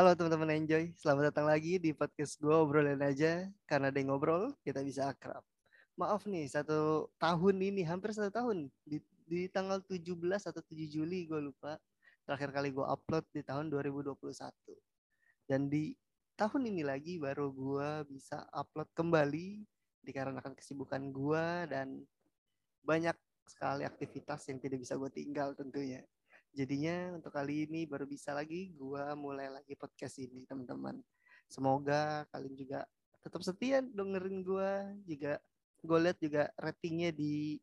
Halo 0.00 0.16
teman-teman 0.16 0.64
Enjoy, 0.64 0.96
selamat 0.96 1.28
datang 1.28 1.44
lagi 1.44 1.76
di 1.76 1.92
podcast 1.92 2.40
gue 2.40 2.56
obrolin 2.56 3.04
aja. 3.04 3.44
Karena 3.68 3.92
ada 3.92 4.00
ngobrol 4.00 4.48
kita 4.64 4.80
bisa 4.80 5.12
akrab. 5.12 5.44
Maaf 5.92 6.24
nih 6.24 6.48
satu 6.48 7.12
tahun 7.20 7.60
ini 7.60 7.84
hampir 7.84 8.16
satu 8.16 8.32
tahun. 8.32 8.72
Di, 8.80 8.96
di 9.28 9.44
tanggal 9.52 9.84
17 9.84 10.16
atau 10.24 10.56
7 10.64 10.88
Juli 10.88 11.28
gue 11.28 11.44
lupa. 11.44 11.76
Terakhir 12.24 12.48
kali 12.48 12.72
gue 12.72 12.80
upload 12.80 13.28
di 13.28 13.44
tahun 13.44 13.68
2021 13.68 14.16
dan 15.44 15.68
di 15.68 15.92
tahun 16.32 16.72
ini 16.72 16.80
lagi 16.80 17.20
baru 17.20 17.52
gue 17.52 18.08
bisa 18.08 18.48
upload 18.56 18.88
kembali 18.96 19.68
dikarenakan 20.00 20.56
kesibukan 20.56 21.12
gue 21.12 21.44
dan 21.68 22.00
banyak 22.80 23.20
sekali 23.44 23.84
aktivitas 23.84 24.48
yang 24.48 24.64
tidak 24.64 24.80
bisa 24.80 24.96
gue 24.96 25.12
tinggal 25.12 25.52
tentunya. 25.52 26.00
Jadinya 26.50 27.14
untuk 27.14 27.30
kali 27.30 27.70
ini 27.70 27.86
baru 27.86 28.10
bisa 28.10 28.34
lagi 28.34 28.74
gue 28.74 29.04
mulai 29.14 29.46
lagi 29.46 29.78
podcast 29.78 30.18
ini 30.18 30.42
teman-teman. 30.50 30.98
Semoga 31.46 32.26
kalian 32.34 32.58
juga 32.58 32.82
tetap 33.22 33.40
setia 33.46 33.78
dengerin 33.82 34.42
gue 34.42 34.70
juga. 35.06 35.38
Gue 35.80 35.98
lihat 36.02 36.18
juga 36.18 36.50
ratingnya 36.58 37.14
di 37.14 37.56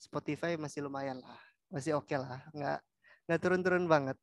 Spotify 0.00 0.56
masih 0.56 0.88
lumayan 0.88 1.20
lah, 1.20 1.38
masih 1.68 1.94
oke 1.94 2.08
okay 2.08 2.18
lah, 2.18 2.40
nggak 2.56 2.80
nggak 3.28 3.40
turun-turun 3.44 3.84
banget. 3.84 4.16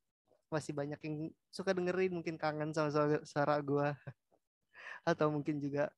Masih 0.49 0.73
banyak 0.73 0.99
yang 1.05 1.15
suka 1.53 1.71
dengerin, 1.71 2.17
mungkin 2.17 2.35
kangen 2.35 2.73
sama 2.73 2.89
suara, 2.89 3.21
suara 3.23 3.55
gue, 3.61 3.87
atau 5.11 5.29
mungkin 5.29 5.61
juga 5.61 5.93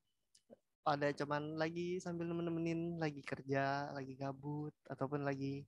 pada 0.84 1.10
cuman 1.16 1.56
lagi 1.56 1.98
sambil 2.04 2.28
nemenin 2.30 3.00
lagi 3.00 3.24
kerja, 3.24 3.90
lagi 3.96 4.14
gabut, 4.20 4.76
ataupun 4.92 5.24
lagi 5.24 5.64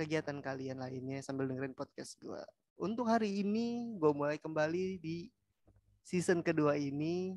kegiatan 0.00 0.40
kalian 0.40 0.80
lainnya 0.80 1.20
sambil 1.20 1.44
dengerin 1.44 1.76
podcast 1.76 2.16
gue. 2.24 2.40
Untuk 2.80 3.04
hari 3.04 3.44
ini 3.44 3.92
gue 4.00 4.12
mulai 4.16 4.40
kembali 4.40 4.96
di 4.96 5.28
season 6.00 6.40
kedua 6.40 6.80
ini. 6.80 7.36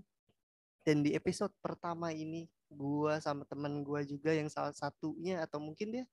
Dan 0.83 0.99
di 0.99 1.15
episode 1.15 1.51
pertama 1.63 2.11
ini 2.11 2.47
gue 2.67 3.13
sama 3.23 3.47
temen 3.47 3.83
gue 3.83 4.03
juga 4.03 4.35
yang 4.35 4.51
salah 4.51 4.75
satunya 4.75 5.39
atau 5.43 5.59
mungkin 5.59 5.95
dia 5.95 6.05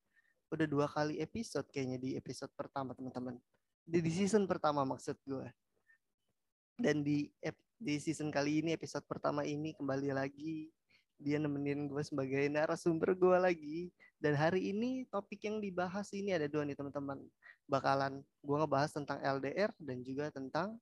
udah 0.50 0.66
dua 0.66 0.86
kali 0.86 1.18
episode 1.18 1.66
kayaknya 1.70 1.98
di 1.98 2.10
episode 2.14 2.50
pertama 2.54 2.94
teman-teman. 2.94 3.38
Di, 3.82 3.98
di 3.98 4.10
season 4.10 4.46
pertama 4.46 4.86
maksud 4.86 5.18
gue 5.26 5.46
dan 6.80 7.04
di 7.04 7.28
di 7.76 7.94
season 8.00 8.32
kali 8.32 8.64
ini 8.64 8.72
episode 8.72 9.04
pertama 9.04 9.44
ini 9.44 9.76
kembali 9.76 10.16
lagi 10.16 10.72
dia 11.20 11.36
nemenin 11.36 11.86
gue 11.86 12.02
sebagai 12.02 12.48
narasumber 12.48 13.12
gue 13.14 13.36
lagi. 13.36 13.78
Dan 14.20 14.36
hari 14.36 14.72
ini 14.72 15.04
topik 15.08 15.44
yang 15.44 15.60
dibahas 15.60 16.12
ini 16.12 16.32
ada 16.32 16.48
dua 16.48 16.64
nih 16.64 16.76
teman-teman. 16.76 17.20
Bakalan 17.68 18.20
gue 18.42 18.56
ngebahas 18.56 18.90
tentang 18.92 19.20
LDR 19.20 19.70
dan 19.80 20.00
juga 20.04 20.32
tentang 20.32 20.76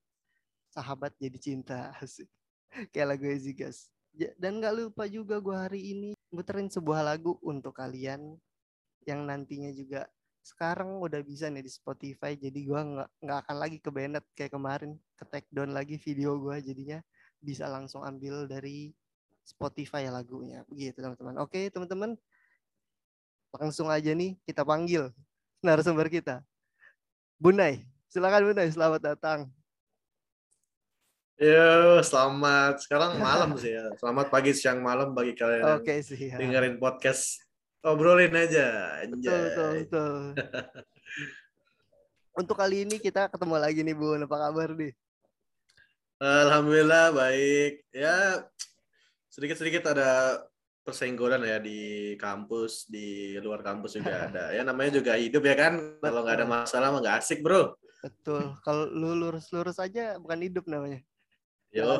sahabat 0.70 1.12
jadi 1.19 1.39
cinta. 1.39 1.92
Kayak 2.95 3.19
lagu 3.19 3.27
Easy 3.27 3.53
Gas 3.55 3.91
dan 4.34 4.58
gak 4.58 4.75
lupa 4.75 5.06
juga 5.06 5.39
gue 5.39 5.55
hari 5.55 5.80
ini 5.95 6.11
muterin 6.34 6.67
sebuah 6.67 7.06
lagu 7.06 7.39
untuk 7.45 7.77
kalian 7.78 8.34
yang 9.06 9.20
nantinya 9.25 9.70
juga 9.70 10.11
sekarang 10.42 10.98
udah 10.98 11.20
bisa 11.23 11.52
nih 11.52 11.62
di 11.64 11.73
Spotify. 11.73 12.35
Jadi 12.35 12.64
gue 12.64 12.80
nggak 12.80 13.08
nggak 13.20 13.39
akan 13.45 13.57
lagi 13.57 13.79
ke 13.79 13.91
Bennett 13.92 14.27
kayak 14.33 14.52
kemarin 14.57 14.96
ke 15.14 15.24
take 15.29 15.48
down 15.52 15.70
lagi 15.77 16.01
video 16.01 16.41
gue 16.41 16.57
jadinya. 16.64 16.98
Bisa 17.39 17.70
langsung 17.70 18.02
ambil 18.02 18.48
dari 18.51 18.91
Spotify 19.48 20.13
lagunya 20.13 20.61
begitu 20.69 21.01
teman-teman 21.01 21.41
oke 21.41 21.73
teman-teman 21.73 22.11
langsung 23.57 23.89
aja 23.89 24.13
nih 24.13 24.36
kita 24.45 24.61
panggil 24.61 25.09
narasumber 25.64 26.13
kita 26.13 26.45
Bunai 27.41 27.89
silakan 28.13 28.53
Bunai 28.53 28.69
selamat 28.69 29.01
datang 29.01 29.48
Yo, 31.39 32.03
selamat. 32.03 32.83
Sekarang 32.83 33.14
malam 33.23 33.55
sih 33.55 33.70
ya. 33.70 33.95
Selamat 33.95 34.27
pagi, 34.27 34.51
siang, 34.51 34.83
malam 34.83 35.14
bagi 35.14 35.39
kalian 35.39 35.79
Oke 35.79 36.03
sih. 36.03 36.19
Ya. 36.19 36.35
dengerin 36.35 36.83
podcast. 36.83 37.39
Obrolin 37.79 38.35
aja. 38.35 38.98
Betul, 39.07 39.39
betul, 39.47 39.70
betul. 39.86 40.19
Untuk 42.42 42.59
kali 42.59 42.83
ini 42.83 42.98
kita 42.98 43.30
ketemu 43.30 43.55
lagi 43.55 43.86
nih, 43.86 43.95
Bun. 43.95 44.27
Apa 44.27 44.51
kabar 44.51 44.75
nih? 44.75 44.91
Alhamdulillah 46.19 47.15
baik. 47.15 47.86
Ya, 47.95 48.42
sedikit-sedikit 49.28 49.92
ada 49.92 50.40
persenggolan 50.83 51.44
ya 51.44 51.61
di 51.61 52.16
kampus, 52.16 52.89
di 52.89 53.36
luar 53.44 53.61
kampus 53.61 54.00
juga 54.00 54.16
ada. 54.33 54.44
Ya 54.56 54.64
namanya 54.64 55.00
juga 55.00 55.20
hidup 55.20 55.44
ya 55.44 55.56
kan. 55.56 56.00
Kalau 56.00 56.24
nggak 56.24 56.36
ada 56.40 56.48
masalah 56.48 56.89
mah 56.89 57.00
nggak 57.05 57.18
asik, 57.20 57.44
Bro. 57.44 57.77
Betul. 58.00 58.56
Kalau 58.64 58.88
lu 58.88 59.12
lurus-lurus 59.12 59.77
aja 59.77 60.17
bukan 60.17 60.40
hidup 60.40 60.64
namanya. 60.64 61.05
Yo. 61.68 61.84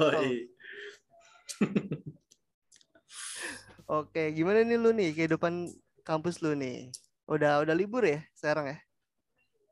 Oke, 3.89 4.37
gimana 4.37 4.61
nih 4.65 4.77
lu 4.77 4.93
nih 4.93 5.17
kehidupan 5.17 5.73
kampus 6.05 6.45
lu 6.45 6.53
nih? 6.53 6.93
Udah 7.29 7.65
udah 7.65 7.75
libur 7.77 8.05
ya 8.05 8.21
sekarang 8.37 8.77
ya? 8.77 8.79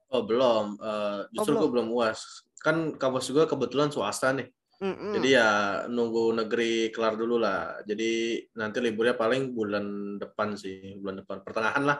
Oh 0.09 0.25
belum, 0.25 0.81
uh, 0.81 1.28
justru 1.34 1.53
oh, 1.53 1.59
belum. 1.59 1.61
gue 1.61 1.71
belum 1.72 1.89
uas. 1.93 2.21
Kan 2.65 2.97
kampus 2.97 3.28
juga 3.28 3.45
kebetulan 3.45 3.93
swasta 3.93 4.33
nih. 4.33 4.49
Mm 4.77 4.93
-mm. 4.93 5.13
Jadi 5.17 5.29
ya 5.33 5.49
nunggu 5.89 6.37
negeri 6.37 6.93
kelar 6.93 7.17
dulu 7.17 7.41
lah. 7.41 7.81
Jadi 7.89 8.45
nanti 8.61 8.79
liburnya 8.85 9.17
paling 9.17 9.57
bulan 9.57 10.17
depan 10.21 10.53
sih, 10.53 11.01
bulan 11.01 11.25
depan 11.25 11.41
pertengahan 11.41 11.85
lah. 11.85 11.99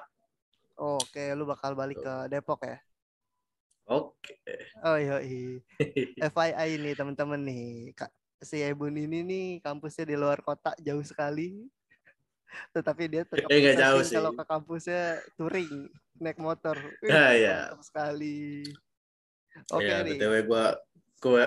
Oh, 0.77 1.01
Oke, 1.01 1.17
okay. 1.17 1.29
lu 1.33 1.49
bakal 1.49 1.73
balik 1.73 2.05
ke 2.05 2.15
Depok 2.29 2.61
ya? 2.69 2.77
Oke. 3.89 4.37
Okay. 4.45 4.61
Oh 4.85 5.01
iya. 5.01 5.25
FYI 6.37 6.77
nih 6.77 6.93
teman-teman 6.93 7.41
nih, 7.41 7.97
Kak 7.97 8.13
si 8.45 8.61
Ebun 8.61 8.93
ini 8.93 9.25
nih 9.25 9.47
kampusnya 9.65 10.05
di 10.05 10.17
luar 10.19 10.45
kota 10.45 10.77
jauh 10.81 11.01
sekali. 11.01 11.65
Tetapi 12.77 13.03
dia 13.09 13.23
tetap 13.25 13.49
eh, 13.49 13.77
jauh 13.77 14.05
sih. 14.05 14.17
kalau 14.21 14.33
ke 14.37 14.45
kampusnya 14.45 15.21
touring 15.41 15.89
naik 16.21 16.37
motor. 16.41 16.77
Ya, 17.01 17.33
ya. 17.33 17.59
sekali. 17.81 18.65
Oke 19.73 19.89
okay, 19.89 19.93
ya, 19.93 20.05
nih. 20.05 20.19
BTW 20.21 20.35
gua 20.45 20.77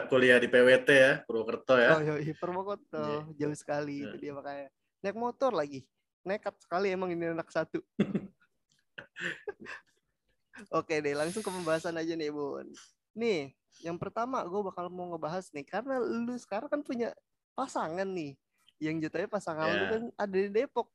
kuliah 0.09 0.37
di 0.41 0.47
PWT 0.51 0.89
ya, 0.89 1.13
Purwokerto 1.23 1.75
ya. 1.77 1.95
Oh 1.95 2.01
iya, 2.01 2.33
Purwokerto, 2.35 2.99
yeah. 2.99 3.23
jauh 3.45 3.57
sekali 3.57 4.01
yeah. 4.01 4.11
itu 4.11 4.15
dia 4.19 4.31
makanya. 4.33 4.67
Naik 4.99 5.17
motor 5.17 5.51
lagi. 5.55 5.87
Nekat 6.27 6.55
sekali 6.59 6.91
emang 6.91 7.13
ini 7.13 7.31
anak 7.31 7.47
satu. 7.47 7.79
Oke 10.75 10.99
deh, 10.99 11.15
langsung 11.15 11.39
ke 11.39 11.47
pembahasan 11.47 11.95
aja 11.95 12.15
nih, 12.15 12.31
Bun. 12.31 12.67
Nih, 13.15 13.55
yang 13.79 13.95
pertama 13.95 14.43
gue 14.43 14.59
bakal 14.59 14.91
mau 14.91 15.15
ngebahas 15.15 15.47
nih, 15.55 15.63
karena 15.63 16.03
lu 16.03 16.35
sekarang 16.35 16.67
kan 16.67 16.81
punya 16.83 17.15
pasangan 17.55 18.07
nih. 18.07 18.35
Yang 18.79 19.07
jatuhnya 19.07 19.29
pasangan 19.31 19.67
yeah. 19.67 19.79
lu 19.79 19.85
kan 19.87 20.03
ada 20.19 20.35
di 20.35 20.49
Depok. 20.51 20.91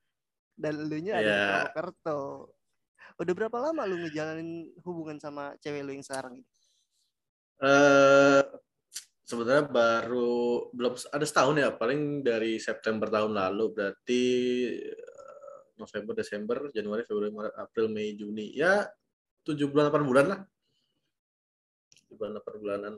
Dan 0.54 0.86
lu 0.86 1.02
nya 1.02 1.18
ada 1.18 1.24
yeah. 1.24 1.24
di 1.24 1.40
iya. 1.40 1.72
Purwokerto. 1.72 2.20
Udah 3.14 3.34
berapa 3.34 3.56
lama 3.70 3.82
lu 3.86 3.96
ngejalanin 4.04 4.74
hubungan 4.82 5.16
sama 5.22 5.54
cewek 5.62 5.86
lu 5.86 5.94
yang 5.94 6.04
sekarang 6.04 6.42
ini? 6.42 6.46
Uh, 7.62 8.42
sebenarnya 9.24 9.64
baru 9.64 10.68
belum 10.70 10.94
ada 11.10 11.24
setahun 11.24 11.56
ya, 11.56 11.72
paling 11.72 12.20
dari 12.20 12.60
September 12.60 13.08
tahun 13.08 13.32
lalu. 13.32 13.64
Berarti 13.72 14.22
eh, 14.84 15.58
November, 15.80 16.12
Desember, 16.12 16.58
Januari, 16.70 17.02
Februari, 17.08 17.32
Maret, 17.32 17.54
April, 17.56 17.88
Mei, 17.88 18.14
Juni. 18.14 18.52
Ya 18.52 18.84
tujuh 19.42 19.72
bulan 19.72 19.88
delapan 19.88 20.04
bulan 20.04 20.26
lah. 20.28 20.40
Tujuh 22.04 22.14
bulan 22.20 22.30
delapan 22.36 22.54
bulanan. 22.60 22.94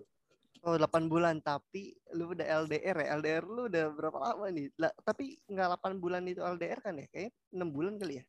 Oh 0.67 0.75
delapan 0.75 1.05
bulan. 1.07 1.37
Tapi 1.39 1.95
lu 2.19 2.35
udah 2.35 2.47
LDR 2.67 2.97
ya? 3.07 3.07
LDR 3.23 3.45
lu 3.47 3.63
udah 3.71 3.85
berapa 3.95 4.19
lama 4.19 4.51
nih? 4.51 4.67
Lah, 4.83 4.91
tapi 5.07 5.39
nggak 5.47 5.67
delapan 5.73 5.93
bulan 6.03 6.23
itu 6.27 6.43
LDR 6.43 6.83
kan 6.83 6.99
ya? 6.99 7.07
Kayak 7.09 7.31
enam 7.55 7.71
bulan 7.71 7.95
kali 8.03 8.19
ya? 8.19 8.25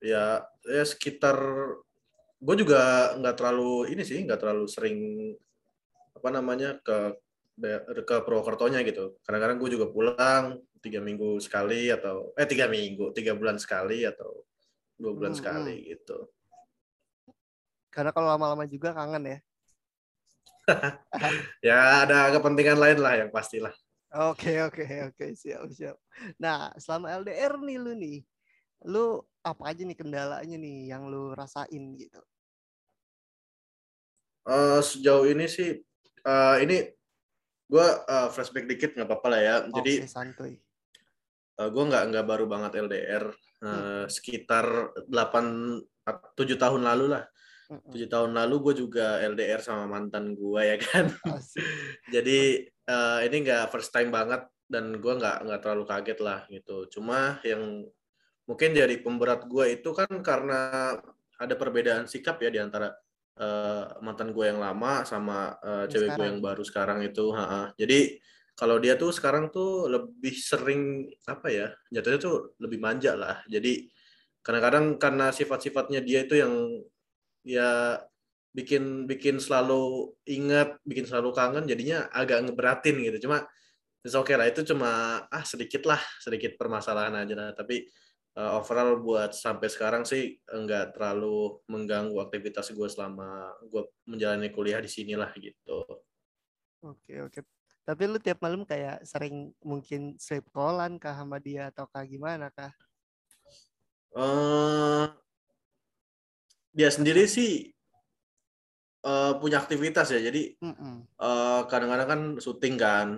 Ya 0.00 0.24
ya 0.64 0.84
sekitar 0.88 1.36
gue 2.40 2.56
juga 2.56 3.12
nggak 3.20 3.36
terlalu 3.36 3.92
ini 3.92 4.00
sih 4.00 4.24
nggak 4.24 4.40
terlalu 4.40 4.64
sering 4.64 4.96
apa 6.16 6.28
namanya 6.30 6.78
ke 6.82 7.16
ke 8.06 8.16
Purwokertonya 8.24 8.80
gitu 8.88 9.20
kadang-kadang 9.20 9.60
gue 9.60 9.70
juga 9.76 9.86
pulang 9.92 10.56
tiga 10.80 11.04
minggu 11.04 11.36
sekali 11.44 11.92
atau 11.92 12.32
eh 12.34 12.48
tiga 12.48 12.66
minggu 12.72 13.12
tiga 13.12 13.36
bulan 13.36 13.60
sekali 13.60 14.08
atau 14.08 14.48
dua 14.96 15.12
bulan 15.12 15.36
hmm, 15.36 15.40
sekali 15.40 15.76
hmm. 15.76 15.86
gitu 15.92 16.18
karena 17.90 18.14
kalau 18.14 18.30
lama-lama 18.30 18.64
juga 18.70 18.94
kangen 18.94 19.26
ya. 19.26 19.38
ya 21.74 21.78
ada 22.06 22.30
kepentingan 22.30 22.78
lain 22.78 22.98
lah 23.02 23.14
yang 23.18 23.30
pastilah. 23.34 23.74
Oke 24.10 24.62
oke 24.62 24.86
oke 25.10 25.26
siap 25.34 25.66
siap. 25.74 25.98
Nah 26.38 26.70
selama 26.78 27.10
LDR 27.22 27.58
nih 27.58 27.78
lu 27.78 27.92
nih, 27.98 28.18
lu 28.86 29.18
apa 29.42 29.74
aja 29.74 29.82
nih 29.82 29.98
kendalanya 29.98 30.56
nih 30.58 30.94
yang 30.94 31.10
lu 31.10 31.34
rasain 31.34 31.98
gitu? 31.98 32.22
Uh, 34.46 34.78
sejauh 34.82 35.26
ini 35.26 35.46
sih 35.50 35.82
uh, 36.24 36.56
ini 36.60 36.84
gue 37.70 37.86
uh, 37.86 38.28
flashback 38.34 38.66
dikit 38.66 38.96
nggak 38.98 39.08
apa-apa 39.08 39.26
lah 39.30 39.40
ya. 39.40 39.56
Jadi 39.70 39.92
santuy. 40.08 40.58
Uh, 41.60 41.68
gue 41.68 41.84
nggak 41.86 42.04
nggak 42.12 42.26
baru 42.26 42.44
banget 42.48 42.80
LDR 42.80 43.24
uh, 43.62 43.68
hmm. 43.68 44.04
sekitar 44.08 44.96
delapan 45.06 45.76
tujuh 46.34 46.56
tahun 46.56 46.82
lalu 46.82 47.12
lah 47.14 47.24
tujuh 47.70 48.10
tahun 48.10 48.34
lalu 48.34 48.54
gue 48.66 48.74
juga 48.82 49.22
LDR 49.22 49.62
sama 49.62 49.86
mantan 49.86 50.34
gue 50.34 50.62
ya 50.64 50.76
kan 50.80 51.06
jadi 52.14 52.66
uh, 52.90 53.22
ini 53.22 53.46
nggak 53.46 53.70
first 53.70 53.94
time 53.94 54.10
banget 54.10 54.42
dan 54.66 54.98
gue 54.98 55.12
nggak 55.14 55.46
nggak 55.46 55.60
terlalu 55.62 55.84
kaget 55.86 56.18
lah 56.18 56.42
gitu 56.50 56.90
cuma 56.90 57.38
yang 57.46 57.86
mungkin 58.50 58.74
jadi 58.74 58.98
pemberat 58.98 59.46
gue 59.46 59.78
itu 59.78 59.90
kan 59.94 60.10
karena 60.18 60.94
ada 61.38 61.54
perbedaan 61.54 62.10
sikap 62.10 62.42
ya 62.42 62.50
di 62.50 62.58
antara 62.58 62.90
uh, 63.40 63.96
mantan 64.04 64.36
gue 64.36 64.44
yang 64.44 64.60
lama 64.60 65.02
sama 65.08 65.56
uh, 65.64 65.88
cewek 65.88 66.14
gue 66.14 66.26
yang 66.28 66.40
baru 66.44 66.60
sekarang 66.60 67.00
itu 67.00 67.32
ha 67.32 67.44
-ha. 67.48 67.62
jadi 67.74 68.20
kalau 68.60 68.76
dia 68.76 68.92
tuh 69.00 69.08
sekarang 69.08 69.48
tuh 69.48 69.88
lebih 69.88 70.36
sering 70.36 71.08
apa 71.24 71.48
ya 71.48 71.72
jatuhnya 71.88 72.20
tuh 72.20 72.52
lebih 72.60 72.76
manja 72.76 73.16
lah. 73.16 73.40
Jadi 73.48 73.88
kadang-kadang 74.44 75.00
karena 75.00 75.32
sifat-sifatnya 75.32 76.04
dia 76.04 76.28
itu 76.28 76.36
yang 76.36 76.52
ya 77.40 77.96
bikin 78.52 79.08
bikin 79.08 79.40
selalu 79.40 80.12
ingat 80.28 80.76
bikin 80.84 81.08
selalu 81.08 81.32
kangen 81.32 81.64
jadinya 81.64 82.12
agak 82.12 82.44
ngeberatin 82.44 83.00
gitu. 83.00 83.24
Cuma 83.24 83.48
oke 84.04 84.28
okay 84.28 84.36
lah 84.36 84.44
itu 84.52 84.60
cuma 84.68 85.24
ah 85.24 85.44
sedikit 85.48 85.88
lah 85.88 86.00
sedikit 86.20 86.60
permasalahan 86.60 87.16
aja 87.24 87.32
lah. 87.32 87.48
Tapi 87.56 87.88
uh, 88.40 88.56
overall 88.56 88.96
buat 89.04 89.36
sampai 89.36 89.68
sekarang 89.68 90.08
sih 90.08 90.40
enggak 90.48 90.96
terlalu 90.96 91.60
mengganggu 91.68 92.16
aktivitas 92.24 92.72
gue 92.72 92.88
selama 92.88 93.52
gue 93.68 93.84
menjalani 94.08 94.48
kuliah 94.48 94.80
di 94.80 94.88
sinilah 94.88 95.28
gitu 95.36 95.84
oke 96.80 97.14
oke 97.28 97.40
tapi 97.90 98.06
lu 98.06 98.22
tiap 98.22 98.38
malam 98.38 98.62
kayak 98.62 99.02
sering 99.02 99.50
mungkin 99.66 100.14
sleep 100.14 100.46
callan 100.54 100.94
kah 101.00 101.10
sama 101.10 101.42
dia 101.42 101.74
atau 101.74 101.90
kah 101.90 102.06
gimana 102.06 102.46
kah? 102.54 102.70
Uh, 104.14 105.10
dia 106.70 106.86
sendiri 106.86 107.26
sih 107.26 107.74
uh, 109.02 109.34
punya 109.42 109.58
aktivitas 109.58 110.12
ya. 110.14 110.22
Jadi 110.22 110.54
kadang-kadang 110.62 111.02
uh, 111.18 111.62
kadang 111.66 111.90
-kadang 111.90 112.08
kan 112.08 112.22
syuting 112.38 112.74
kan, 112.78 113.08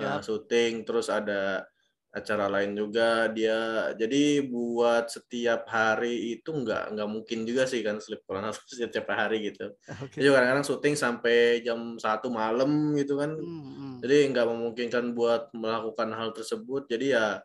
yep. 0.00 0.08
uh, 0.16 0.20
syuting 0.24 0.88
terus 0.88 1.12
ada 1.12 1.68
acara 2.12 2.46
lain 2.46 2.76
juga. 2.76 3.32
Dia 3.32 3.90
jadi 3.96 4.44
buat 4.44 5.08
setiap 5.08 5.64
hari 5.66 6.36
itu 6.38 6.52
nggak 6.52 6.92
nggak 6.92 7.08
mungkin 7.08 7.48
juga 7.48 7.64
sih 7.64 7.80
kan 7.80 7.98
sleep 7.98 8.22
corona 8.28 8.52
setiap 8.68 9.08
hari 9.08 9.48
gitu. 9.48 9.72
Okay. 9.88 10.20
jadi 10.20 10.36
kadang-kadang 10.36 10.66
syuting 10.68 10.94
sampai 10.94 11.64
jam 11.64 11.96
satu 11.96 12.28
malam 12.28 12.92
gitu 13.00 13.16
kan. 13.16 13.32
Hmm. 13.32 13.98
jadi 14.04 14.28
nggak 14.28 14.46
memungkinkan 14.46 15.16
buat 15.16 15.50
melakukan 15.56 16.12
hal 16.12 16.36
tersebut. 16.36 16.86
Jadi 16.92 17.16
ya 17.16 17.40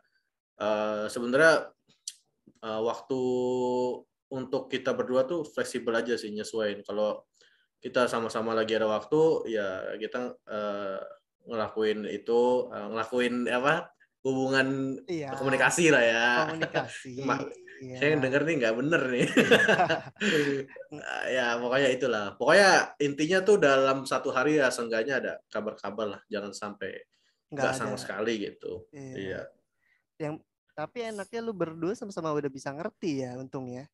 uh, 0.60 1.08
sebenarnya 1.08 1.72
uh, 2.62 2.80
waktu 2.84 3.20
untuk 4.28 4.68
kita 4.68 4.92
berdua 4.92 5.24
tuh 5.24 5.48
fleksibel 5.48 5.96
aja 5.96 6.12
sih 6.20 6.28
nyesuaiin. 6.28 6.84
Kalau 6.84 7.24
kita 7.80 8.10
sama-sama 8.10 8.52
lagi 8.52 8.76
ada 8.76 8.90
waktu 8.90 9.54
ya 9.54 9.96
kita 9.96 10.36
uh, 10.44 11.00
ngelakuin 11.48 12.04
itu 12.10 12.68
uh, 12.68 12.92
ngelakuin 12.92 13.48
apa 13.48 13.88
hubungan 14.26 14.98
iya. 15.06 15.34
komunikasi 15.34 15.94
lah 15.94 16.02
ya. 16.02 16.26
Komunikasi. 16.50 17.12
iya. 17.84 17.98
Saya 18.02 18.18
denger 18.18 18.42
nih 18.42 18.54
nggak 18.64 18.74
bener 18.74 19.02
nih. 19.14 19.26
ya 21.36 21.46
pokoknya 21.62 21.88
itulah. 21.94 22.24
Pokoknya 22.34 22.98
intinya 22.98 23.38
tuh 23.46 23.56
dalam 23.62 24.02
satu 24.02 24.34
hari 24.34 24.58
ya 24.58 24.68
seenggaknya 24.74 25.14
ada 25.22 25.32
kabar-kabar 25.48 26.18
lah. 26.18 26.20
Jangan 26.26 26.52
sampai 26.52 26.92
nggak 27.48 27.72
sama 27.74 27.96
sekali 27.96 28.42
gitu. 28.42 28.90
Iya. 28.90 29.14
iya. 29.14 29.42
Yang 30.18 30.34
tapi 30.78 30.98
enaknya 31.10 31.40
lu 31.42 31.50
berdua 31.50 31.94
sama-sama 31.98 32.30
udah 32.30 32.50
bisa 32.50 32.70
ngerti 32.70 33.26
ya 33.26 33.34
untungnya. 33.38 33.90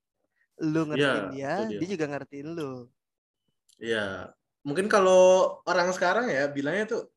Lu 0.61 0.85
ngertiin 0.88 1.32
ya, 1.35 1.65
dia, 1.65 1.81
dia 1.81 1.88
juga 1.88 2.06
ngertiin 2.12 2.49
lu. 2.53 2.88
Iya. 3.81 4.32
Mungkin 4.65 4.88
kalau 4.88 5.61
orang 5.69 5.93
sekarang 5.93 6.32
ya 6.32 6.49
bilangnya 6.49 6.97
tuh 6.97 7.14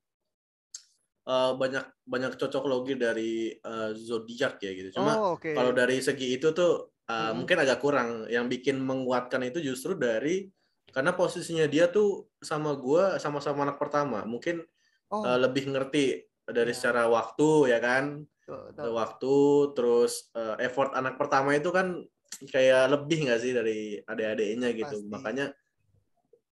uh, 1.27 1.51
banyak 1.59 1.85
banyak 2.07 2.33
cocok 2.39 2.63
logi 2.65 2.95
dari 2.95 3.51
uh, 3.51 3.91
zodiak 3.93 4.63
ya 4.63 4.71
gitu. 4.71 4.89
Cuma 4.97 5.11
oh, 5.19 5.35
okay. 5.35 5.53
kalau 5.53 5.75
dari 5.75 5.99
segi 5.99 6.39
itu 6.39 6.55
tuh 6.55 6.95
uh, 7.11 7.11
hmm. 7.11 7.43
mungkin 7.43 7.57
agak 7.59 7.83
kurang. 7.83 8.25
Yang 8.31 8.45
bikin 8.57 8.79
menguatkan 8.79 9.43
itu 9.43 9.59
justru 9.59 9.93
dari 9.99 10.47
karena 10.95 11.13
posisinya 11.13 11.67
dia 11.67 11.91
tuh 11.91 12.31
sama 12.39 12.73
gue 12.73 13.19
sama-sama 13.19 13.67
anak 13.67 13.77
pertama. 13.77 14.23
Mungkin 14.23 14.63
oh. 15.11 15.21
uh, 15.27 15.37
lebih 15.37 15.69
ngerti 15.75 16.23
dari 16.47 16.71
ya. 16.71 16.77
secara 16.79 17.11
waktu 17.11 17.75
ya 17.75 17.79
kan. 17.83 18.23
Tuh, 18.47 18.71
tuh. 18.71 18.95
Waktu 18.95 19.35
terus 19.75 20.31
uh, 20.31 20.55
effort 20.63 20.95
anak 20.95 21.19
pertama 21.19 21.51
itu 21.51 21.67
kan 21.75 21.99
kayak 22.47 22.87
lebih 22.95 23.27
nggak 23.27 23.39
sih 23.43 23.51
dari 23.51 23.99
adik-adiknya 23.99 24.71
gitu. 24.71 25.03
Pasti. 25.03 25.11
Makanya 25.11 25.45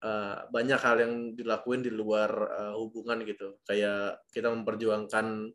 uh, 0.05 0.45
banyak 0.53 0.77
hal 0.77 0.95
yang 1.01 1.13
dilakuin 1.33 1.81
di 1.81 1.89
luar 1.89 2.29
uh, 2.29 2.73
hubungan 2.77 3.25
gitu. 3.25 3.57
Kayak 3.65 4.21
kita 4.29 4.53
memperjuangkan 4.53 5.49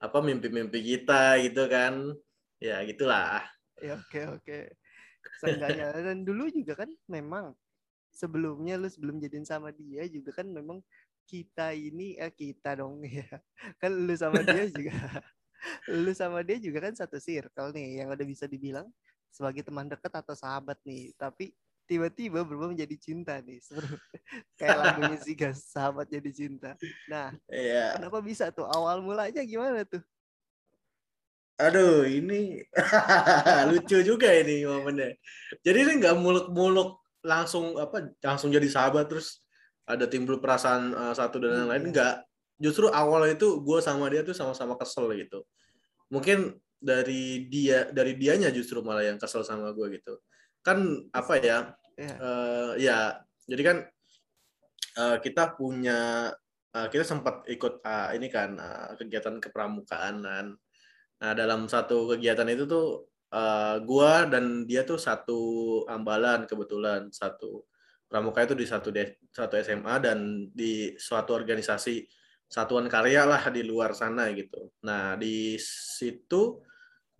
apa 0.00 0.18
mimpi-mimpi 0.24 0.80
kita 0.80 1.36
gitu 1.44 1.68
kan. 1.68 2.16
Ya 2.56 2.80
gitulah. 2.88 3.44
Ya 3.80 4.00
oke 4.00 4.40
oke. 4.40 4.58
Seenggaknya. 5.44 5.92
Dan 6.06 6.24
dulu 6.24 6.48
juga 6.48 6.84
kan 6.84 6.90
memang 7.08 7.52
sebelumnya 8.10 8.80
lu 8.80 8.88
sebelum 8.88 9.20
jadiin 9.20 9.46
sama 9.46 9.70
dia 9.70 10.08
juga 10.08 10.34
kan 10.34 10.48
memang 10.48 10.82
kita 11.28 11.70
ini 11.76 12.18
eh 12.18 12.32
kita 12.32 12.80
dong 12.80 13.04
ya. 13.20 13.28
Kan 13.76 14.08
lu 14.08 14.14
sama 14.16 14.40
dia 14.48 14.64
juga 14.72 14.96
lu 15.92 16.10
sama 16.16 16.40
dia 16.40 16.56
juga 16.56 16.88
kan 16.88 16.96
satu 16.96 17.20
circle 17.20 17.76
nih 17.76 18.00
yang 18.00 18.08
udah 18.08 18.24
bisa 18.24 18.48
dibilang 18.48 18.88
sebagai 19.28 19.60
teman 19.60 19.86
dekat 19.92 20.12
atau 20.12 20.32
sahabat 20.32 20.80
nih. 20.88 21.12
Tapi 21.20 21.52
tiba-tiba 21.90 22.46
berubah 22.46 22.70
menjadi 22.70 22.94
cinta 22.94 23.42
nih 23.42 23.58
kayak 24.58 24.78
lagunya 24.78 25.18
gas 25.34 25.74
sahabat 25.74 26.06
jadi 26.06 26.30
cinta. 26.30 26.78
Nah 27.10 27.34
iya. 27.50 27.98
kenapa 27.98 28.22
bisa 28.22 28.54
tuh? 28.54 28.70
Awal 28.70 29.02
mulanya 29.02 29.42
gimana 29.42 29.82
tuh? 29.82 29.98
Aduh 31.58 32.06
ini 32.06 32.62
lucu 33.74 34.06
juga 34.06 34.30
ini 34.30 34.62
momennya. 34.62 35.18
Jadi 35.66 35.78
ini 35.82 35.92
nggak 35.98 36.14
muluk-muluk 36.14 37.02
langsung 37.26 37.74
apa 37.74 38.14
langsung 38.22 38.54
jadi 38.54 38.70
sahabat 38.70 39.10
terus 39.10 39.42
ada 39.84 40.06
timbul 40.06 40.38
perasaan 40.38 40.94
uh, 40.94 41.14
satu 41.18 41.42
dan 41.42 41.50
yang 41.50 41.60
hmm, 41.66 41.72
lain. 41.74 41.82
Iya. 41.82 41.88
enggak 41.90 42.14
justru 42.62 42.86
awal 42.86 43.26
itu 43.26 43.58
gue 43.66 43.78
sama 43.82 44.06
dia 44.06 44.22
tuh 44.22 44.32
sama-sama 44.38 44.78
kesel 44.78 45.10
gitu. 45.18 45.42
Mungkin 46.06 46.54
dari 46.80 47.50
dia 47.50 47.90
dari 47.90 48.14
dianya 48.14 48.48
justru 48.54 48.78
malah 48.80 49.04
yang 49.04 49.18
kesel 49.18 49.42
sama 49.42 49.74
gue 49.74 49.98
gitu. 49.98 50.22
Kan 50.62 51.10
apa 51.10 51.34
ya 51.42 51.74
uh, 52.06 52.72
ya 52.80 53.20
jadi 53.44 53.62
kan 53.62 53.76
uh, 54.96 55.16
kita 55.20 55.56
punya 55.58 56.32
uh, 56.72 56.88
kita 56.88 57.04
sempat 57.04 57.44
ikut 57.50 57.84
uh, 57.84 58.16
ini 58.16 58.32
kan 58.32 58.56
uh, 58.56 58.96
kegiatan 58.96 59.36
kepramukaan 59.42 60.24
nah 61.20 61.32
dalam 61.36 61.68
satu 61.68 62.16
kegiatan 62.16 62.48
itu 62.48 62.64
tuh 62.64 63.10
uh, 63.34 63.76
gua 63.82 64.26
dan 64.26 64.66
dia 64.66 64.82
tuh 64.82 64.98
satu 64.98 65.40
ambalan 65.86 66.44
kebetulan. 66.46 67.08
Satu 67.10 67.66
pramuka 68.10 68.42
itu 68.42 68.54
di 68.58 68.66
satu 68.66 68.90
satu 69.30 69.54
SMA 69.62 69.94
dan 70.02 70.50
di 70.50 70.94
suatu 70.98 71.34
organisasi 71.34 72.06
satuan 72.50 72.90
karya 72.90 73.22
lah 73.26 73.42
di 73.54 73.62
luar 73.62 73.94
sana 73.94 74.30
gitu. 74.34 74.74
Nah 74.82 75.14
di 75.14 75.54
situ 75.62 76.58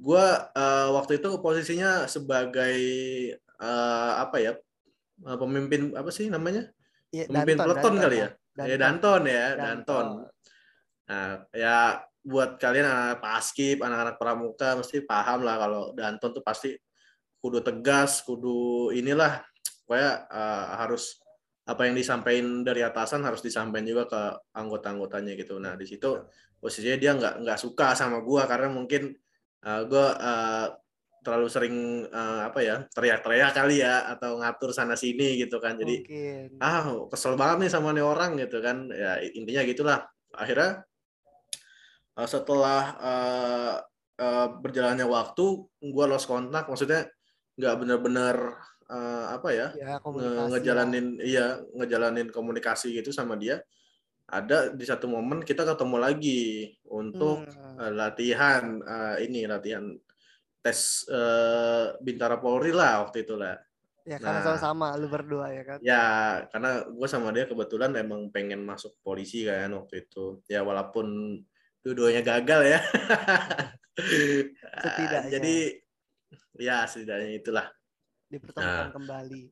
gue 0.00 0.26
uh, 0.56 0.88
waktu 0.96 1.20
itu 1.20 1.28
posisinya 1.44 2.08
sebagai 2.08 2.80
uh, 3.60 4.12
apa 4.24 4.36
ya 4.40 4.52
pemimpin 5.24 5.92
apa 5.96 6.10
sih 6.12 6.28
namanya? 6.32 6.68
Ya, 7.10 7.26
pemimpin 7.26 7.56
Danton, 7.58 7.66
peleton 7.74 7.94
kali 7.98 8.16
ya? 8.16 8.28
Danton. 8.54 8.68
Ya 8.70 8.76
Danton 8.76 9.22
ya, 9.24 9.46
Danton. 9.56 9.58
Danton. 9.60 10.06
Nah, 11.10 11.30
ya 11.50 11.76
buat 12.20 12.60
kalian 12.60 12.86
anak 12.86 13.18
paskib, 13.24 13.80
anak-anak 13.80 14.16
pramuka 14.20 14.76
mesti 14.76 15.02
paham 15.02 15.42
lah 15.42 15.56
kalau 15.56 15.82
Danton 15.96 16.30
tuh 16.36 16.44
pasti 16.44 16.76
kudu 17.40 17.64
tegas, 17.64 18.20
kudu 18.22 18.92
inilah 18.92 19.40
pokoknya 19.88 20.28
uh, 20.28 20.64
harus 20.84 21.18
apa 21.66 21.86
yang 21.86 21.94
disampaikan 21.96 22.62
dari 22.62 22.82
atasan 22.84 23.24
harus 23.24 23.40
disampaikan 23.40 23.86
juga 23.88 24.04
ke 24.06 24.22
anggota-anggotanya 24.54 25.32
gitu. 25.34 25.56
Nah, 25.58 25.74
di 25.74 25.86
situ 25.88 26.20
posisinya 26.60 26.98
dia 27.00 27.12
nggak 27.16 27.34
nggak 27.42 27.58
suka 27.58 27.96
sama 27.96 28.20
gua 28.20 28.44
karena 28.44 28.68
mungkin 28.68 29.16
uh, 29.64 29.82
gua 29.88 30.06
uh, 30.14 30.66
terlalu 31.20 31.48
sering 31.52 31.76
uh, 32.08 32.48
apa 32.48 32.60
ya 32.64 32.76
teriak-teriak 32.90 33.52
kali 33.52 33.84
ya 33.84 34.08
atau 34.16 34.40
ngatur 34.40 34.72
sana 34.72 34.96
sini 34.96 35.36
gitu 35.36 35.60
kan 35.60 35.76
jadi 35.76 36.00
Mungkin. 36.00 36.60
ah 36.60 37.06
kesel 37.12 37.36
banget 37.36 37.66
nih 37.66 37.70
sama 37.72 37.92
nih 37.92 38.04
orang 38.04 38.40
gitu 38.40 38.58
kan 38.64 38.88
ya 38.88 39.20
intinya 39.36 39.62
gitulah 39.68 39.98
akhirnya 40.32 40.84
uh, 42.16 42.28
setelah 42.28 42.82
uh, 42.96 43.74
uh, 44.20 44.46
berjalannya 44.60 45.04
waktu 45.04 45.44
gue 45.80 46.04
lost 46.08 46.28
kontak 46.28 46.68
maksudnya 46.68 47.08
nggak 47.60 47.76
benar-benar 47.76 48.36
uh, 48.88 49.36
apa 49.36 49.48
ya, 49.52 49.68
ya 49.76 50.00
nge 50.00 50.56
ngejalanin 50.56 51.06
ya. 51.20 51.24
iya 51.24 51.46
ngejalanin 51.76 52.28
komunikasi 52.32 52.96
gitu 52.96 53.12
sama 53.12 53.36
dia 53.36 53.60
ada 54.30 54.70
di 54.70 54.86
satu 54.86 55.10
momen 55.10 55.42
kita 55.42 55.66
ketemu 55.66 55.96
lagi 55.98 56.72
untuk 56.86 57.44
hmm. 57.44 57.76
uh, 57.76 57.92
latihan 57.92 58.78
uh, 58.80 59.18
ini 59.18 59.44
latihan 59.44 59.90
tes 60.60 61.08
uh, 61.08 61.96
Bintara 62.00 62.36
Polri 62.36 62.70
lah 62.70 63.04
waktu 63.04 63.24
itu 63.24 63.34
lah. 63.36 63.56
Ya 64.08 64.16
karena 64.16 64.40
Nah. 64.40 64.56
sama-sama 64.56 64.96
lu 64.96 65.06
berdua 65.12 65.52
ya 65.52 65.62
kan. 65.62 65.78
Ya, 65.84 66.04
karena 66.48 66.88
gue 66.88 67.08
sama 67.08 67.30
dia 67.36 67.44
kebetulan 67.44 67.92
emang 67.96 68.32
pengen 68.32 68.64
masuk 68.64 68.96
polisi 69.04 69.44
kan 69.44 69.68
waktu 69.76 70.08
itu. 70.08 70.40
Ya 70.48 70.64
walaupun 70.64 71.36
dua-duanya 71.84 72.24
gagal 72.24 72.60
ya. 72.76 72.80
Setidaknya. 74.82 75.30
Jadi 75.30 75.54
ya 76.60 76.84
setidaknya 76.88 77.30
itulah. 77.40 77.66
Dipertemukan 78.30 78.88
Nah. 78.88 78.92
kembali. 78.94 79.42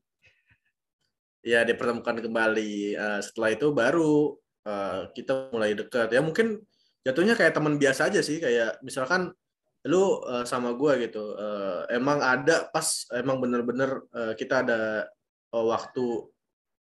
Ya 1.45 1.63
dipertemukan 1.63 2.17
kembali. 2.19 2.73
Eh, 2.95 3.19
setelah 3.23 3.49
itu 3.53 3.67
baru 3.71 4.35
eh, 4.65 5.01
kita 5.15 5.53
mulai 5.53 5.73
dekat. 5.77 6.11
Ya 6.11 6.19
mungkin 6.19 6.59
jatuhnya 7.05 7.33
kayak 7.37 7.55
teman 7.55 7.77
biasa 7.79 8.11
aja 8.11 8.19
sih. 8.19 8.41
Kayak 8.41 8.81
misalkan 8.83 9.31
lu 9.87 10.19
eh, 10.27 10.43
sama 10.43 10.75
gue 10.75 11.07
gitu. 11.07 11.39
eh, 11.39 11.95
emang 11.95 12.19
ada 12.19 12.67
pas 12.67 13.07
emang 13.15 13.39
bener-bener 13.39 14.03
eh, 14.11 14.33
kita 14.35 14.65
ada 14.65 15.07
eh, 15.55 15.65
waktu 15.65 16.27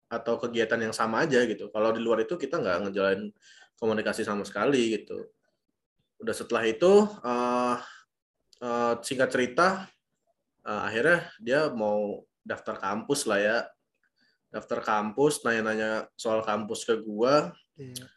atau 0.09 0.35
kegiatan 0.41 0.81
yang 0.81 0.95
sama 0.97 1.29
aja 1.29 1.45
gitu. 1.45 1.69
Kalau 1.69 1.93
di 1.93 2.01
luar 2.01 2.25
itu 2.25 2.41
kita 2.41 2.57
nggak 2.57 2.89
ngejalanin 2.89 3.29
komunikasi 3.77 4.25
sama 4.25 4.41
sekali 4.49 4.97
gitu. 4.97 5.21
Udah 6.17 6.33
setelah 6.33 6.65
itu 6.65 7.05
eh, 7.05 7.77
eh, 8.65 8.95
singkat 9.05 9.29
cerita 9.29 9.85
eh, 10.65 10.81
akhirnya 10.89 11.29
dia 11.37 11.61
mau 11.69 12.25
daftar 12.41 12.81
kampus 12.81 13.29
lah 13.29 13.41
ya. 13.41 13.59
Daftar 14.49 14.81
kampus, 14.81 15.45
nanya-nanya 15.45 16.09
soal 16.17 16.41
kampus 16.41 16.89
ke 16.89 16.97
gua. 17.05 17.53
Iya. 17.77 18.09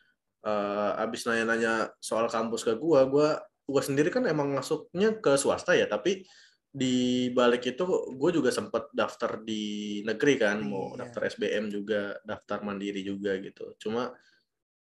Eh, 0.48 0.92
abis 1.04 1.28
nanya-nanya 1.28 1.92
soal 2.00 2.32
kampus 2.32 2.64
ke 2.64 2.72
gua, 2.80 3.04
gua 3.04 3.44
gua 3.72 3.82
sendiri 3.82 4.12
kan 4.12 4.28
emang 4.28 4.52
masuknya 4.52 5.16
ke 5.18 5.40
swasta 5.40 5.74
ya, 5.74 5.88
tapi 5.88 6.28
di 6.72 7.28
balik 7.36 7.68
itu 7.68 7.84
gue 8.16 8.32
juga 8.32 8.48
sempat 8.48 8.88
daftar 8.96 9.44
di 9.44 10.00
negeri 10.08 10.40
kan, 10.40 10.64
mau 10.64 10.96
Iya. 10.96 11.04
daftar 11.04 11.22
SBM 11.28 11.68
juga, 11.68 12.16
daftar 12.24 12.64
mandiri 12.64 13.04
juga 13.04 13.36
gitu. 13.44 13.76
Cuma 13.76 14.16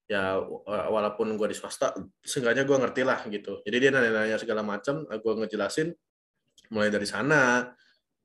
ya 0.04 0.36
wa- 0.36 0.88
walaupun 0.92 1.32
gue 1.32 1.48
di 1.48 1.56
swasta, 1.56 1.96
seenggaknya 2.20 2.68
gue 2.68 2.76
ngerti 2.76 3.02
lah 3.08 3.24
gitu. 3.32 3.64
Jadi 3.64 3.76
dia 3.80 3.88
nanya-nanya 3.88 4.36
segala 4.36 4.60
macam, 4.60 5.08
gue 5.08 5.32
ngejelasin. 5.40 5.88
Mulai 6.68 6.92
dari 6.92 7.08
sana 7.08 7.72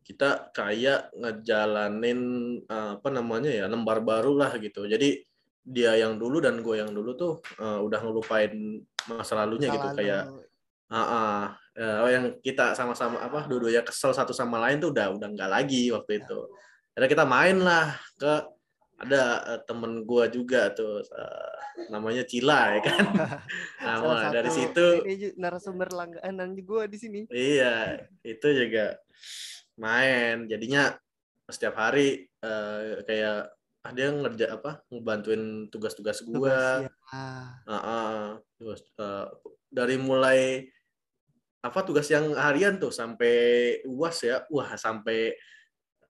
kita 0.04 0.52
kayak 0.52 1.16
ngejalanin 1.16 2.20
eh, 2.68 2.92
apa 3.00 3.10
namanya 3.16 3.48
ya 3.48 3.72
lembar 3.72 4.04
baru 4.04 4.36
lah 4.36 4.52
gitu. 4.60 4.84
Jadi 4.84 5.24
dia 5.64 5.96
yang 5.96 6.20
dulu 6.20 6.44
dan 6.44 6.60
gue 6.60 6.76
yang 6.84 6.92
dulu 6.92 7.16
tuh 7.16 7.34
eh, 7.64 7.80
udah 7.80 8.00
ngelupain 8.04 8.52
masa 9.08 9.40
lalunya 9.40 9.72
Masa 9.72 9.76
gitu 9.80 9.88
lalu. 9.88 9.98
kayak 10.04 10.24
ah, 10.94 11.44
eh, 11.74 12.14
yang 12.14 12.26
kita 12.38 12.78
sama-sama 12.78 13.18
apa 13.18 13.50
dua-duanya 13.50 13.82
kesel 13.82 14.14
satu 14.14 14.30
sama 14.30 14.62
lain 14.62 14.78
tuh 14.78 14.94
udah 14.94 15.18
udah 15.18 15.28
nggak 15.34 15.50
lagi 15.50 15.90
waktu 15.90 16.22
itu. 16.22 16.40
Akhirnya 16.94 17.10
kita 17.10 17.26
main 17.26 17.58
lah 17.58 17.98
ke 18.22 18.34
ada 19.02 19.24
eh, 19.58 19.62
temen 19.66 20.06
gue 20.06 20.26
juga 20.30 20.70
tuh 20.72 21.02
eh, 21.02 21.56
namanya 21.90 22.24
Cila 22.24 22.78
ya 22.78 22.82
kan. 22.86 23.06
Nah, 23.84 24.32
dari 24.32 24.48
situ 24.48 25.04
ini 25.04 25.36
narasumber 25.36 25.92
langganan 25.92 26.56
gue 26.56 26.84
di 26.88 26.98
sini. 27.02 27.20
Iya, 27.28 28.00
itu 28.24 28.48
juga 28.54 28.96
main. 29.76 30.48
Jadinya 30.48 30.94
setiap 31.50 31.76
hari 31.76 32.24
eh, 32.24 33.04
kayak 33.04 33.52
ah 33.84 33.92
dia 33.92 34.16
ngerja 34.16 34.56
apa 34.56 34.80
ngebantuin 34.88 35.68
tugas-tugas 35.68 36.24
Tugas 36.24 36.40
gua. 36.40 36.88
ya. 36.88 36.92
Ah, 37.12 37.52
Ah, 37.68 37.76
ah, 37.76 38.24
terus 38.56 38.80
eh, 38.96 39.28
dari 39.68 40.00
mulai 40.00 40.64
apa 41.64 41.80
tugas 41.88 42.12
yang 42.12 42.36
harian 42.36 42.76
tuh 42.76 42.92
sampai 42.92 43.80
uas 43.88 44.20
ya, 44.20 44.44
wah 44.52 44.76
sampai 44.76 45.32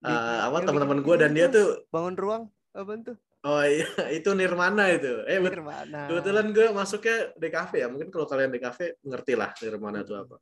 Bikin- 0.01 0.41
apa 0.49 0.57
teman-teman 0.65 0.99
gua 1.05 1.15
dan 1.21 1.31
dia 1.31 1.47
tuh, 1.47 1.85
bangun 1.93 2.17
ruang 2.17 2.43
apa 2.73 2.91
tuh? 3.05 3.17
oh 3.43 3.63
iya 3.63 3.87
itu 4.17 4.29
Nirmana 4.33 4.89
itu. 4.89 5.21
Eh 5.29 5.37
Nirvana. 5.37 6.09
Kebetulan 6.09 6.45
gue 6.55 6.67
masuknya 6.73 7.17
DKV 7.37 7.71
ya. 7.75 7.87
Mungkin 7.91 8.09
kalau 8.09 8.25
kalian 8.25 8.51
DKV 8.55 9.03
ngerti 9.03 9.33
lah 9.37 9.51
Nirmana 9.61 10.01
itu 10.01 10.15
apa. 10.17 10.35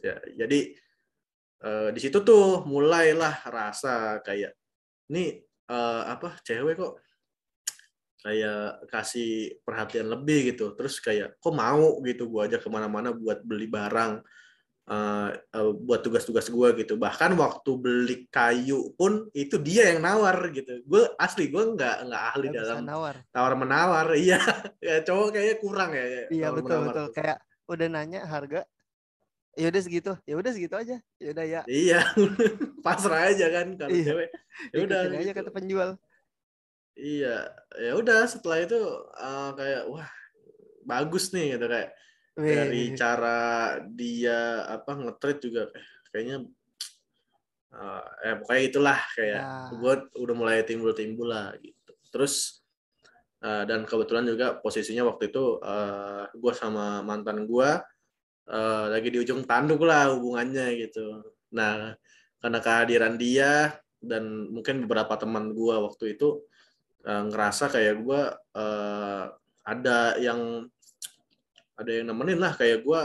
Ya, 0.00 0.16
jadi 0.44 0.60
eh, 1.64 1.88
di 1.94 2.00
situ 2.02 2.20
tuh 2.20 2.66
mulailah 2.66 3.48
rasa 3.48 4.18
kayak 4.20 4.52
ini 5.08 5.40
eh, 5.70 6.02
apa 6.04 6.36
cewek 6.42 6.76
kok 6.76 6.94
kayak 8.20 8.84
kasih 8.92 9.56
perhatian 9.64 10.10
lebih 10.10 10.52
gitu. 10.52 10.74
Terus 10.76 11.00
kayak 11.00 11.40
kok 11.40 11.54
mau 11.54 12.02
gitu 12.04 12.28
gue 12.28 12.42
aja 12.44 12.58
ke 12.60 12.68
mana-mana 12.68 13.14
buat 13.14 13.40
beli 13.46 13.70
barang 13.70 14.20
eh, 14.90 15.28
eh, 15.32 15.70
buat 15.78 16.00
tugas-tugas 16.02 16.46
gue 16.46 16.68
gitu. 16.76 16.94
Bahkan 16.94 17.30
waktu 17.34 17.70
beli 17.74 18.16
kayu 18.26 18.90
pun 18.94 19.30
itu 19.32 19.54
dia 19.56 19.94
yang 19.94 20.02
nawar 20.02 20.50
gitu. 20.50 20.82
Gue 20.82 21.06
asli 21.16 21.46
gue 21.46 21.62
nggak 21.62 22.10
nggak 22.10 22.22
ahli 22.28 22.46
bisa 22.50 22.58
dalam 22.66 22.84
nawar. 22.84 23.16
tawar 23.30 23.54
menawar 23.54 24.06
iya 24.18 24.42
ya 24.78 25.00
cowok 25.00 25.28
kayaknya 25.32 25.56
kurang 25.58 25.90
ya 25.94 26.04
Iya 26.28 26.46
tawar 26.50 26.56
betul 26.58 26.68
menawar 26.76 26.86
betul. 26.90 27.06
tuh. 27.06 27.08
Kayak 27.14 27.38
udah 27.64 27.86
nanya 27.88 28.20
harga. 28.26 28.60
Ya 29.54 29.66
udah 29.66 29.82
segitu. 29.82 30.12
Ya 30.24 30.34
udah 30.34 30.50
segitu 30.50 30.74
aja. 30.74 30.96
Ya 31.18 31.28
udah 31.30 31.44
ya. 31.44 31.60
iya 31.66 32.00
pasrah 32.86 33.30
aja 33.30 33.46
kan 33.48 33.66
kalau 33.74 33.90
Iya. 33.90 34.04
cewek 34.06 34.28
ya 34.70 34.78
udah 34.82 34.98
Ikutin 35.06 35.14
aja 35.16 35.24
gitu. 35.26 35.38
kata 35.38 35.50
penjual. 35.50 35.90
iya 36.94 37.48
ya 37.80 37.92
udah 37.96 38.28
setelah 38.28 38.60
itu 38.60 38.76
eh, 39.16 39.50
kayak 39.56 39.82
wah 39.88 40.10
bagus 40.82 41.30
nih 41.30 41.56
gitu 41.56 41.64
kayak 41.64 41.90
dari 42.36 42.82
cara 42.94 43.38
dia 43.84 44.64
apa 44.66 44.92
nge-treat 44.96 45.38
juga 45.42 45.62
eh, 45.70 45.86
kayaknya 46.10 46.36
eh 47.70 48.04
eh, 48.26 48.34
pokoknya 48.42 48.62
itulah 48.66 48.98
kayak 49.14 49.40
Ya. 49.40 49.70
gue 49.70 49.94
udah 50.18 50.34
mulai 50.34 50.66
timbul-timbul 50.66 51.30
lah 51.30 51.54
gitu. 51.62 51.92
Terus 52.10 52.64
eh, 53.42 53.62
dan 53.66 53.86
kebetulan 53.86 54.26
juga 54.26 54.58
posisinya 54.58 55.06
waktu 55.06 55.30
itu 55.30 55.62
eh, 55.62 56.24
gue 56.34 56.52
sama 56.54 57.02
mantan 57.06 57.46
gue 57.46 57.70
eh, 58.50 58.84
lagi 58.90 59.08
di 59.14 59.18
ujung 59.22 59.46
tanduk 59.46 59.86
lah 59.86 60.10
hubungannya 60.10 60.74
gitu. 60.82 61.22
Nah 61.54 61.94
karena 62.40 62.58
kehadiran 62.58 63.14
dia 63.20 63.76
dan 64.00 64.48
mungkin 64.50 64.88
beberapa 64.88 65.14
teman 65.20 65.52
gue 65.54 65.76
waktu 65.76 66.18
itu 66.18 66.42
eh, 67.06 67.22
ngerasa 67.30 67.70
kayak 67.70 67.94
gue 68.02 68.22
eh, 68.58 69.24
ada 69.62 69.98
yang 70.18 70.66
ada 71.80 71.90
yang 71.90 72.06
nemenin 72.06 72.36
lah 72.36 72.52
kayak 72.52 72.80
gue 72.80 73.00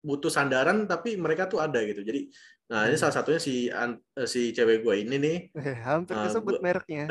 butuh 0.00 0.28
sandaran 0.28 0.84
tapi 0.84 1.16
mereka 1.16 1.46
tuh 1.46 1.58
ada 1.58 1.80
gitu 1.80 2.02
jadi 2.02 2.28
nah 2.64 2.84
ini 2.84 2.92
Hmm. 2.92 3.00
salah 3.00 3.14
satunya 3.14 3.38
si 3.38 3.68
eh, 3.68 3.92
si 4.24 4.50
cewek 4.50 4.80
gue 4.80 4.94
ini 4.98 5.16
nih 5.16 5.38
Eh, 5.54 5.76
Hampir 5.78 6.12
Ah, 6.12 6.24
kesebut 6.26 6.58
gua- 6.58 6.62
mereknya. 6.66 7.04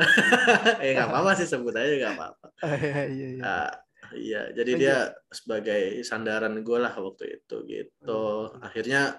eh 0.78 0.92
nggak 0.92 1.08
apa-apa 1.08 1.30
sih 1.34 1.46
sebut 1.46 1.72
aja 1.72 1.90
nggak 1.96 2.14
apa-apa 2.14 2.46
Iya 2.78 3.02
iya 3.08 3.28
iya. 3.30 3.42
Ah, 3.42 3.72
iya 4.12 4.40
jadi 4.52 4.70
Oh, 4.70 4.78
dia 4.78 4.96
sebagai 5.28 5.82
sandaran 6.02 6.54
gue 6.58 6.78
lah 6.78 6.92
waktu 6.92 7.24
itu 7.36 7.56
gitu 7.64 8.20
Hmm. 8.46 8.60
akhirnya 8.60 9.18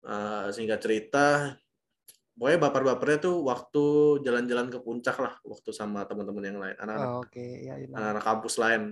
eh, 0.00 0.46
singkat 0.48 0.80
cerita 0.80 1.54
pokoknya 2.32 2.58
baper-bapernya 2.60 3.18
tuh 3.20 3.36
waktu 3.42 3.84
jalan-jalan 4.20 4.66
ke 4.68 4.78
puncak 4.78 5.18
lah 5.18 5.34
waktu 5.42 5.70
sama 5.70 6.02
teman-teman 6.04 6.44
yang 6.44 6.58
lain 6.58 6.76
anak-anak 6.76 7.08
Oh, 7.08 7.20
Oke, 7.20 7.42
ya 7.60 7.74
iya. 7.74 7.90
anak-anak 7.90 8.24
kampus 8.24 8.54
lain 8.56 8.82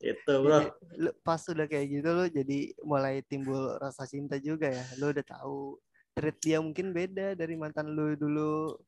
itu 0.00 0.32
bro 0.40 0.58
Jadi, 0.64 0.68
lu 0.96 1.10
pas 1.20 1.40
udah 1.44 1.66
kayak 1.68 1.86
gitu 1.92 2.08
lu 2.08 2.24
jadi 2.32 2.58
mulai 2.82 3.20
timbul 3.28 3.76
rasa 3.76 4.08
cinta 4.08 4.40
juga 4.40 4.72
ya. 4.72 4.84
Lu 4.96 5.12
udah 5.12 5.24
tahu 5.24 5.76
treat 6.16 6.36
dia 6.40 6.58
mungkin 6.58 6.96
beda 6.96 7.36
dari 7.36 7.54
mantan 7.54 7.92
lu 7.92 8.16
dulu. 8.16 8.80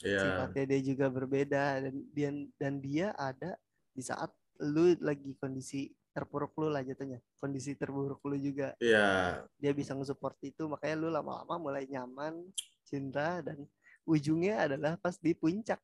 ya 0.00 0.22
Sifatnya 0.22 0.64
dia 0.70 0.80
juga 0.80 1.06
berbeda 1.12 1.82
dan 1.84 1.94
dia 2.14 2.30
dan 2.56 2.72
dia 2.80 3.12
ada 3.18 3.58
di 3.92 4.00
saat 4.00 4.30
lu 4.62 4.94
lagi 5.02 5.34
kondisi 5.36 5.90
terpuruk 6.14 6.54
lu 6.56 6.70
lah 6.70 6.86
jatuhnya. 6.86 7.18
Kondisi 7.36 7.74
terburuk 7.74 8.22
lu 8.24 8.38
juga. 8.38 8.78
ya 8.78 9.42
Dia 9.58 9.74
bisa 9.74 9.92
nge-support 9.98 10.38
itu 10.46 10.70
makanya 10.70 10.96
lu 10.96 11.08
lama-lama 11.10 11.58
mulai 11.58 11.84
nyaman, 11.90 12.46
cinta 12.86 13.42
dan 13.42 13.66
ujungnya 14.06 14.70
adalah 14.70 14.94
pas 14.96 15.18
di 15.18 15.34
puncak. 15.34 15.82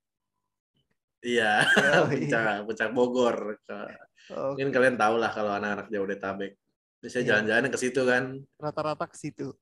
Iya 1.26 1.66
Yoi. 1.66 2.06
puncak 2.30 2.62
puncak 2.64 2.90
Bogor 2.94 3.36
Oke, 3.58 4.54
mungkin 4.54 4.70
kalian 4.70 4.96
tahu 4.98 5.18
lah 5.18 5.30
kalau 5.30 5.54
anak-anak 5.54 5.86
Jabodetabek 5.90 6.54
bisa 6.98 7.18
Iya. 7.18 7.26
jalan-jalan 7.34 7.70
ke 7.70 7.78
situ 7.78 8.02
kan 8.02 8.24
rata-rata 8.58 9.06
ke 9.06 9.14
situ. 9.14 9.54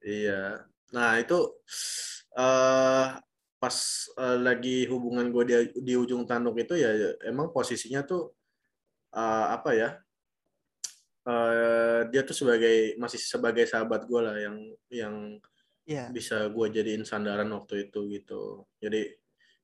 Iya. 0.00 0.64
Nah 0.92 1.16
itu 1.16 1.38
eh 2.36 3.06
pas 3.56 3.76
eh, 4.16 4.38
lagi 4.40 4.88
hubungan 4.88 5.28
gue 5.28 5.44
di, 5.44 5.54
di 5.80 5.94
ujung 5.96 6.24
tanduk 6.24 6.56
itu 6.56 6.76
ya 6.76 6.92
emang 7.24 7.52
posisinya 7.52 8.00
tuh 8.04 8.32
eh, 9.12 9.46
apa 9.52 9.70
ya? 9.72 9.90
eh 11.20 12.00
dia 12.08 12.24
tuh 12.24 12.32
sebagai 12.32 12.96
masih 12.96 13.20
sebagai 13.20 13.68
sahabat 13.68 14.08
gue 14.08 14.20
lah 14.20 14.36
yang 14.36 14.56
yang 14.88 15.14
Iya. 15.84 16.06
bisa 16.14 16.46
gue 16.46 16.66
jadiin 16.70 17.02
sandaran 17.02 17.50
waktu 17.50 17.88
itu 17.88 18.06
gitu. 18.14 18.62
Jadi 18.78 19.19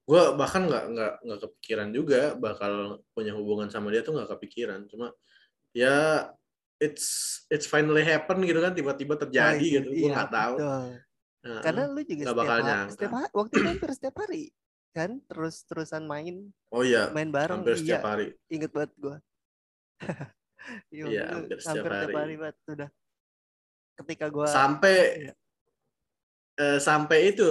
gue 0.06 0.22
bahkan 0.38 0.62
nggak 0.70 0.84
nggak 0.94 1.12
nggak 1.26 1.40
kepikiran 1.50 1.88
juga 1.90 2.20
bakal 2.38 3.02
punya 3.10 3.34
hubungan 3.34 3.66
sama 3.68 3.90
dia 3.90 4.06
tuh 4.06 4.14
nggak 4.14 4.30
kepikiran. 4.38 4.86
Cuma 4.86 5.10
ya 5.74 6.30
it's 6.78 7.06
it's 7.50 7.66
finally 7.66 8.06
happen 8.06 8.38
gitu 8.46 8.60
kan 8.62 8.72
tiba-tiba 8.72 9.14
terjadi 9.18 9.56
Nah, 9.56 9.60
itu 9.60 9.74
gitu. 9.82 9.88
Gue 9.90 10.08
dia, 10.08 10.14
nggak 10.14 10.30
tahu. 10.32 10.54
betul. 10.56 10.86
Heeh. 11.46 11.60
Karena 11.62 11.82
lu 11.90 12.00
juga 12.06 12.22
Nggak 12.22 12.34
setiap 12.34 12.46
bakal 12.46 12.58
hari, 12.62 12.90
setiap 12.94 13.12
hari, 13.18 13.30
waktu 13.34 13.54
itu 13.58 13.68
hampir 13.68 13.90
setiap 13.94 14.16
hari 14.22 14.44
kan 14.96 15.10
terus 15.28 15.54
terusan 15.68 16.04
main 16.08 16.36
Oh 16.72 16.80
iya, 16.80 17.12
main 17.12 17.28
bareng 17.28 17.60
hampir 17.60 17.76
iya 17.76 18.00
setiap 18.00 18.04
hari. 18.08 18.26
inget 18.48 18.70
banget 18.72 18.92
gua 18.96 19.16
iya 20.94 21.04
Iya, 21.04 21.22
itu 21.22 21.36
hampir 21.36 21.58
setiap 21.60 21.84
hampir 21.84 21.92
hari. 21.92 22.14
hari 22.16 22.34
banget 22.40 22.56
udah 22.64 22.90
ketika 24.00 24.26
gua 24.32 24.48
Sampai 24.48 24.96
Iya. 25.20 25.32
eh, 26.56 26.78
sampai 26.80 27.18
itu 27.36 27.44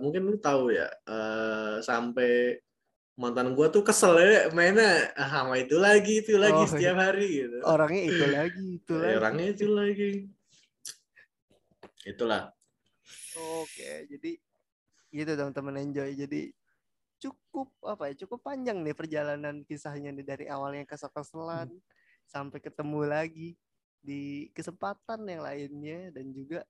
mungkin 0.00 0.22
lu 0.28 0.36
tahu 0.40 0.72
ya, 0.72 0.88
eh, 0.88 1.82
sampai 1.82 2.62
mantan 3.12 3.52
gua 3.52 3.68
tuh 3.68 3.84
kesel 3.84 4.16
ya 4.16 4.48
mainnya 4.56 5.12
ah, 5.20 5.28
sama 5.28 5.60
itu 5.60 5.76
lagi 5.76 6.24
itu 6.24 6.40
lagi 6.40 6.64
Oh, 6.64 6.68
setiap 6.68 6.96
hari 6.96 7.44
gitu. 7.44 7.58
orangnya 7.60 8.02
itu 8.08 8.24
lagi 8.24 8.64
itu 8.80 8.92
Eh, 8.96 9.00
lagi 9.04 9.16
orangnya 9.20 9.46
itu 9.52 9.66
lagi. 9.68 10.10
Itulah. 12.02 12.42
Oke, 13.62 14.08
jadi 14.08 14.32
gitu 15.12 15.32
teman-teman 15.36 15.76
enjoy. 15.84 16.10
Jadi 16.16 16.50
cukup 17.20 17.68
apa 17.84 18.10
ya? 18.10 18.14
Cukup 18.26 18.40
panjang 18.42 18.80
nih 18.82 18.96
perjalanan 18.96 19.62
kisahnya 19.62 20.10
nih 20.10 20.26
dari 20.26 20.44
awalnya 20.48 20.88
kesel-keselan 20.88 21.68
sampai 22.26 22.58
ketemu 22.64 23.00
lagi 23.06 23.48
di 24.02 24.50
kesempatan 24.50 25.22
yang 25.28 25.44
lainnya 25.46 26.10
dan 26.10 26.32
juga 26.34 26.66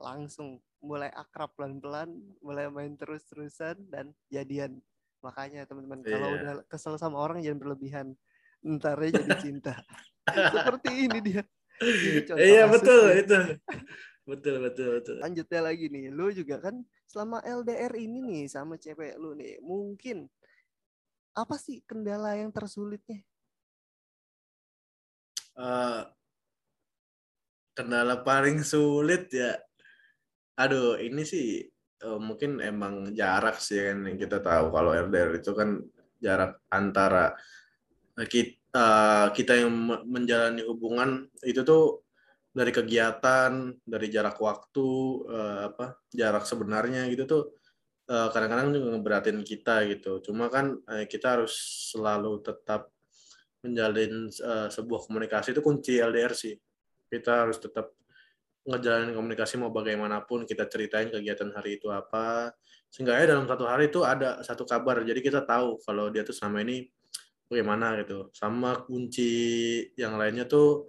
langsung 0.00 0.58
mulai 0.80 1.12
akrab 1.12 1.52
pelan-pelan, 1.54 2.08
mulai 2.40 2.72
main 2.72 2.96
terus-terusan 2.96 3.76
dan 3.92 4.16
jadian. 4.32 4.80
Makanya 5.20 5.68
teman-teman 5.68 6.00
kalau 6.00 6.28
Iya. 6.32 6.36
udah 6.40 6.52
kesel 6.66 6.96
sama 6.96 7.20
orang 7.20 7.44
jangan 7.44 7.60
berlebihan. 7.60 8.06
Ntarnya 8.64 9.20
jadi 9.20 9.32
cinta. 9.44 9.74
Seperti 10.24 11.04
ini 11.04 11.18
dia. 11.20 11.42
Ini 11.80 12.24
Iya 12.32 12.64
kasus 12.64 12.72
betul 12.80 13.04
itu. 13.14 13.38
Betul 14.20 14.54
betul 14.62 14.88
betul. 15.00 15.16
lanjutnya 15.18 15.60
lagi 15.64 15.90
nih 15.90 16.06
lu 16.12 16.30
juga 16.30 16.60
kan 16.62 16.76
selama 17.08 17.42
LDR 17.42 17.90
ini 17.98 18.20
nih 18.22 18.42
sama 18.46 18.78
cewek 18.78 19.18
lu 19.18 19.34
nih 19.34 19.58
mungkin 19.58 20.30
apa 21.34 21.58
sih 21.58 21.82
kendala 21.82 22.38
yang 22.38 22.52
tersulitnya 22.54 23.26
Eh, 25.58 26.02
kendala 27.74 28.22
paling 28.22 28.62
sulit 28.62 29.28
ya. 29.34 29.58
Aduh, 30.60 31.00
ini 31.00 31.22
sih 31.24 31.64
eh, 32.04 32.18
mungkin 32.20 32.60
emang 32.60 33.16
jarak 33.16 33.56
sih 33.64 33.80
kan 33.80 34.04
yang 34.08 34.18
kita 34.20 34.38
tahu 34.44 34.68
kalau 34.74 34.92
LDR 34.92 35.30
itu 35.40 35.52
kan 35.56 35.80
jarak 36.20 36.60
antara 36.68 37.32
kita 38.28 38.84
kita 39.32 39.52
yang 39.56 39.72
me- 39.72 40.04
menjalani 40.04 40.60
hubungan 40.68 41.24
itu 41.48 41.64
tuh 41.64 42.04
dari 42.52 42.74
kegiatan, 42.74 43.52
dari 43.86 44.06
jarak 44.12 44.36
waktu, 44.42 44.88
eh, 45.32 45.60
apa 45.72 45.86
jarak 46.12 46.44
sebenarnya 46.44 47.08
gitu 47.12 47.24
tuh 47.24 47.42
eh, 48.12 48.28
kadang-kadang 48.34 48.68
juga 48.76 48.86
ngeberatin 48.96 49.40
kita 49.46 49.88
gitu. 49.88 50.20
Cuma 50.26 50.52
kan 50.52 50.76
eh, 50.92 51.06
kita 51.08 51.40
harus 51.40 51.54
selalu 51.94 52.42
tetap 52.44 52.90
menjalin 53.64 54.28
eh, 54.28 54.68
sebuah 54.68 55.00
komunikasi 55.08 55.56
itu 55.56 55.62
kunci 55.64 55.92
LDR 56.00 56.34
sih. 56.36 56.54
Kita 57.08 57.48
harus 57.48 57.58
tetap 57.62 57.96
ngejalanin 58.70 59.12
komunikasi 59.12 59.58
mau 59.58 59.74
bagaimanapun 59.74 60.46
kita 60.46 60.70
ceritain 60.70 61.10
kegiatan 61.10 61.50
hari 61.50 61.82
itu 61.82 61.90
apa. 61.90 62.54
Seenggaknya 62.90 63.34
dalam 63.34 63.46
satu 63.50 63.64
hari 63.66 63.90
itu 63.90 64.06
ada 64.06 64.38
satu 64.46 64.62
kabar. 64.62 65.02
Jadi 65.02 65.20
kita 65.20 65.42
tahu 65.42 65.82
kalau 65.82 66.10
dia 66.10 66.22
tuh 66.22 66.34
selama 66.34 66.62
ini 66.62 66.86
bagaimana 67.50 67.98
gitu. 67.98 68.30
Sama 68.30 68.86
kunci 68.86 69.34
yang 69.98 70.14
lainnya 70.14 70.46
tuh 70.46 70.86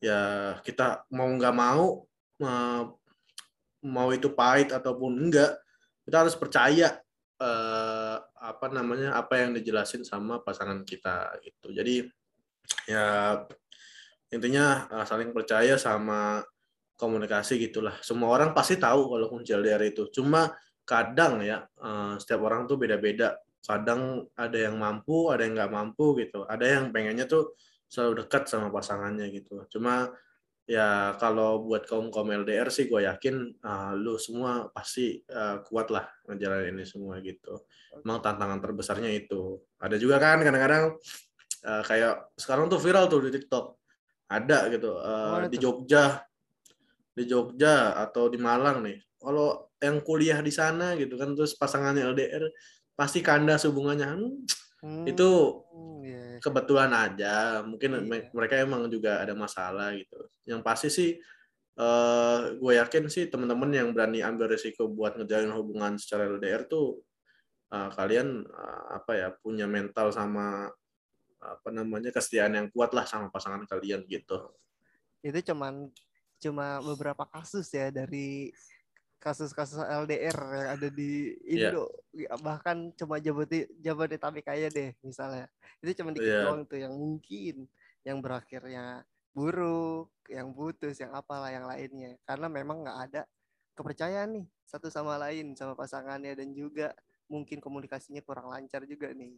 ya 0.00 0.54
kita 0.62 1.04
mau 1.12 1.28
nggak 1.28 1.54
mau 1.54 2.06
mau 3.82 4.08
itu 4.14 4.30
pahit 4.30 4.70
ataupun 4.70 5.10
enggak 5.26 5.58
kita 6.06 6.24
harus 6.24 6.34
percaya 6.38 6.98
eh, 7.38 8.16
apa 8.38 8.66
namanya 8.70 9.18
apa 9.18 9.42
yang 9.42 9.54
dijelasin 9.54 10.06
sama 10.06 10.42
pasangan 10.42 10.82
kita 10.86 11.38
gitu 11.42 11.74
jadi 11.74 12.06
ya 12.86 13.06
intinya 14.30 14.86
eh, 14.90 15.04
saling 15.06 15.30
percaya 15.34 15.74
sama 15.78 16.42
komunikasi 16.98 17.62
gitulah. 17.62 17.94
Semua 18.02 18.34
orang 18.34 18.50
pasti 18.50 18.74
tahu 18.74 19.14
kalau 19.14 19.26
kunci 19.30 19.54
LDR 19.54 19.80
itu. 19.86 20.10
Cuma 20.10 20.50
kadang 20.82 21.38
ya 21.46 21.62
eh, 21.62 22.14
setiap 22.18 22.42
orang 22.50 22.66
tuh 22.66 22.76
beda-beda. 22.76 23.38
Kadang 23.62 24.26
ada 24.34 24.58
yang 24.58 24.74
mampu 24.76 25.30
ada 25.30 25.46
yang 25.46 25.54
nggak 25.54 25.72
mampu 25.72 26.18
gitu. 26.18 26.42
Ada 26.44 26.64
yang 26.66 26.84
pengennya 26.90 27.30
tuh 27.30 27.54
selalu 27.86 28.26
dekat 28.26 28.50
sama 28.50 28.68
pasangannya 28.74 29.30
gitu. 29.30 29.62
Cuma 29.70 30.10
ya 30.68 31.16
kalau 31.16 31.64
buat 31.64 31.88
kaum 31.88 32.12
kaum 32.12 32.28
LDR 32.28 32.68
sih 32.68 32.92
gue 32.92 33.08
yakin 33.08 33.56
uh, 33.64 33.96
lu 33.96 34.20
semua 34.20 34.68
pasti 34.68 35.16
uh, 35.32 35.64
kuat 35.64 35.88
lah 35.88 36.04
ngejalanin 36.28 36.76
ini 36.76 36.84
semua 36.84 37.22
gitu. 37.24 37.64
Emang 38.04 38.20
tantangan 38.20 38.60
terbesarnya 38.60 39.08
itu. 39.14 39.56
Ada 39.80 39.96
juga 39.96 40.20
kan 40.20 40.44
kadang-kadang 40.44 40.98
uh, 41.64 41.82
kayak 41.86 42.34
sekarang 42.36 42.68
tuh 42.68 42.76
viral 42.82 43.08
tuh 43.08 43.24
di 43.24 43.30
TikTok. 43.32 43.80
Ada 44.28 44.68
gitu 44.68 44.92
uh, 45.00 45.48
di? 45.48 45.56
Jogja 45.56 46.20
di 47.18 47.26
Jogja 47.26 47.98
atau 47.98 48.30
di 48.30 48.38
Malang 48.38 48.86
nih. 48.86 49.02
Kalau 49.18 49.66
yang 49.82 49.98
kuliah 50.06 50.38
di 50.38 50.54
sana 50.54 50.94
gitu 50.94 51.18
kan 51.18 51.34
terus 51.34 51.58
pasangannya 51.58 52.06
LDR 52.14 52.46
pasti 52.94 53.18
kandas 53.22 53.66
hubungannya 53.66 54.14
Hmm, 54.78 55.02
Itu 55.10 55.58
Hmm, 55.74 56.06
iya. 56.06 56.38
kebetulan 56.38 56.94
aja. 56.94 57.66
Mungkin 57.66 57.98
Iya. 57.98 58.02
me- 58.06 58.30
mereka 58.30 58.54
emang 58.62 58.86
juga 58.86 59.18
ada 59.18 59.34
masalah 59.34 59.90
gitu. 59.98 60.22
Yang 60.46 60.60
pasti 60.62 60.88
sih 60.88 61.10
eh 61.78 62.38
gue 62.58 62.72
yakin 62.78 63.06
sih 63.06 63.26
teman-teman 63.30 63.70
yang 63.70 63.90
berani 63.94 64.18
ambil 64.22 64.50
risiko 64.50 64.86
buat 64.90 65.14
ngejalin 65.14 65.50
hubungan 65.54 65.94
secara 65.98 66.26
LDR 66.30 66.66
tuh 66.66 67.02
eh, 67.74 67.90
kalian 67.90 68.46
eh, 68.46 68.82
apa 68.98 69.12
ya 69.18 69.28
punya 69.34 69.66
mental 69.66 70.14
sama 70.14 70.70
apa 71.38 71.68
namanya 71.70 72.10
kesetiaan 72.10 72.54
yang 72.54 72.66
kuat 72.70 72.90
lah 72.94 73.06
sama 73.06 73.30
pasangan 73.34 73.62
kalian 73.66 74.06
gitu. 74.10 74.50
Itu 75.22 75.38
cuman 75.54 75.90
cuma 76.38 76.78
beberapa 76.82 77.26
kasus 77.26 77.66
ya 77.74 77.90
dari 77.90 78.54
kasus-kasus 79.18 79.82
LDR 79.82 80.38
yang 80.38 80.68
ada 80.78 80.88
di 80.88 81.34
Iya. 81.42 81.74
Indo 81.74 81.90
bahkan 82.38 82.94
cuma 82.94 83.18
Jabodit 83.18 83.66
Jabodetabek 83.82 84.46
aja 84.46 84.70
deh 84.70 84.94
misalnya 85.02 85.50
itu 85.82 85.98
cuma 85.98 86.14
dikit 86.14 86.30
Iya. 86.30 86.42
doang 86.46 86.62
tuh 86.64 86.78
yang 86.78 86.94
mungkin 86.94 87.66
yang 88.06 88.22
berakhirnya 88.22 89.02
buruk 89.34 90.14
yang 90.30 90.54
putus 90.54 91.02
yang 91.02 91.10
apalah 91.14 91.50
yang 91.50 91.66
lainnya 91.66 92.14
karena 92.22 92.46
memang 92.46 92.86
nggak 92.86 92.98
ada 93.10 93.22
kepercayaan 93.74 94.38
nih 94.38 94.46
satu 94.66 94.86
sama 94.90 95.18
lain 95.18 95.54
sama 95.58 95.74
pasangannya 95.74 96.38
dan 96.38 96.54
juga 96.54 96.94
mungkin 97.26 97.58
komunikasinya 97.58 98.22
kurang 98.22 98.50
lancar 98.50 98.86
juga 98.86 99.10
nih 99.10 99.34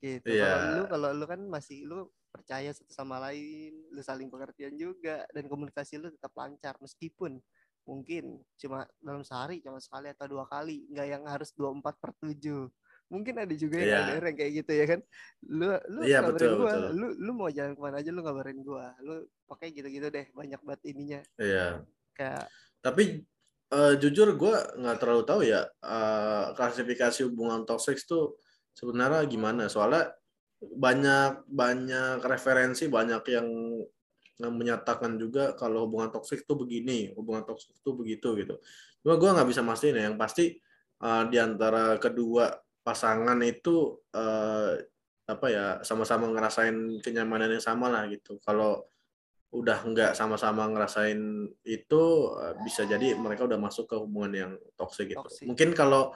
gitu 0.00 0.28
kalau 0.28 0.58
Iya. 0.60 0.74
lu 0.76 0.82
kalau 0.88 1.08
lu 1.16 1.24
kan 1.24 1.40
masih 1.48 1.88
lu 1.88 2.08
percaya 2.28 2.68
satu 2.76 2.92
sama 2.92 3.16
lain 3.18 3.72
lu 3.92 4.00
saling 4.04 4.28
pengertian 4.28 4.76
juga 4.76 5.24
dan 5.32 5.48
komunikasi 5.48 5.96
lu 5.96 6.12
tetap 6.12 6.36
lancar 6.36 6.76
meskipun 6.84 7.40
mungkin 7.86 8.42
cuma 8.58 8.84
dalam 8.98 9.22
sehari 9.22 9.62
cuma 9.62 9.78
sekali 9.80 10.10
atau 10.12 10.26
dua 10.26 10.44
kali 10.44 10.84
nggak 10.90 11.06
yang 11.06 11.22
harus 11.24 11.54
24 11.54 11.96
per 12.02 12.12
7 12.18 12.68
mungkin 13.06 13.38
ada 13.38 13.54
juga 13.54 13.78
yang 13.78 13.88
Iya. 13.88 13.98
LDR 14.02 14.24
yang 14.26 14.36
kayak 14.42 14.52
gitu 14.60 14.72
ya 14.74 14.84
kan 14.90 15.00
lu 15.46 15.66
lu 15.94 16.00
Iya, 16.02 16.18
kabarin 16.20 16.34
betul, 16.34 16.58
gua 16.58 16.72
betul. 16.74 16.90
lu 16.98 17.06
lu 17.16 17.30
mau 17.32 17.48
jalan 17.48 17.72
ke 17.78 17.80
mana 17.80 17.96
aja 18.02 18.10
lu 18.10 18.22
kabarin 18.26 18.58
gua 18.66 18.86
lu 19.00 19.14
pakai 19.46 19.68
gitu-gitu 19.70 20.06
deh 20.10 20.26
banyak 20.34 20.60
banget 20.66 20.82
ininya 20.92 21.20
Iya. 21.38 21.86
kayak 22.18 22.46
Tapi 22.82 23.04
eh, 23.66 23.94
jujur 24.02 24.28
gue 24.34 24.54
nggak 24.82 24.98
terlalu 24.98 25.22
tahu 25.22 25.40
ya 25.46 25.62
eh, 25.70 26.44
klasifikasi 26.58 27.22
hubungan 27.30 27.62
toxic 27.62 28.02
tuh 28.02 28.34
sebenarnya 28.76 29.24
gimana. 29.24 29.72
Soalnya 29.72 30.12
banyak 30.60 31.48
banyak 31.48 32.20
referensi, 32.20 32.92
banyak 32.92 33.22
yang 33.32 33.48
menyatakan 34.36 35.16
juga 35.16 35.56
kalau 35.56 35.88
hubungan 35.88 36.12
toksik 36.12 36.44
tuh 36.44 36.60
begini, 36.60 37.16
hubungan 37.16 37.48
toksik 37.48 37.80
tuh 37.80 37.96
begitu 37.96 38.36
gitu. 38.36 38.60
Cuma 39.00 39.16
gue 39.16 39.30
nggak 39.32 39.48
bisa 39.48 39.64
mastiin 39.64 39.96
ya. 39.96 40.12
Yang 40.12 40.16
pasti 40.20 40.44
eh, 41.00 41.24
di 41.32 41.38
antara 41.40 41.96
kedua 41.96 42.52
pasangan 42.84 43.40
itu 43.40 43.96
eh, 44.12 44.84
apa 45.26 45.46
ya 45.50 45.66
sama-sama 45.82 46.30
ngerasain 46.30 47.00
kenyamanan 47.00 47.56
yang 47.56 47.64
sama 47.64 47.88
lah 47.88 48.04
gitu. 48.12 48.36
Kalau 48.44 48.84
udah 49.56 49.88
nggak 49.88 50.12
sama-sama 50.12 50.68
ngerasain 50.68 51.48
itu 51.64 52.02
eh, 52.36 52.54
bisa 52.60 52.84
jadi 52.84 53.16
mereka 53.16 53.48
udah 53.48 53.56
masuk 53.56 53.88
ke 53.88 53.96
hubungan 53.96 54.32
yang 54.36 54.52
toksik 54.76 55.16
gitu. 55.16 55.24
Toxic. 55.24 55.48
Mungkin 55.48 55.72
kalau 55.72 56.12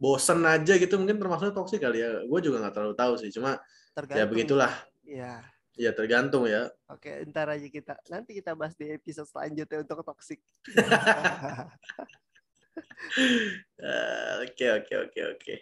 bosen 0.00 0.40
aja 0.48 0.72
gitu 0.80 0.96
mungkin 0.96 1.20
termasuk 1.20 1.52
toksik 1.52 1.84
kali 1.84 2.00
ya. 2.00 2.24
Gue 2.24 2.40
juga 2.40 2.64
nggak 2.64 2.74
terlalu 2.74 2.94
tahu 2.96 3.12
sih. 3.20 3.28
Cuma 3.30 3.60
tergantung 3.92 4.16
ya 4.18 4.24
begitulah. 4.26 4.72
ya 5.04 5.34
Ya 5.78 5.94
tergantung 5.96 6.44
ya. 6.50 6.68
oke 6.90 7.08
ntar 7.30 7.46
aja 7.56 7.64
kita 7.70 7.94
nanti 8.10 8.36
kita 8.36 8.52
bahas 8.58 8.74
di 8.76 8.90
episode 8.90 9.28
selanjutnya 9.30 9.80
untuk 9.86 10.02
toxic 10.02 10.42
Eh, 13.80 14.32
Oke 14.44 14.66
oke 14.72 14.94
oke 15.08 15.20
oke. 15.36 15.54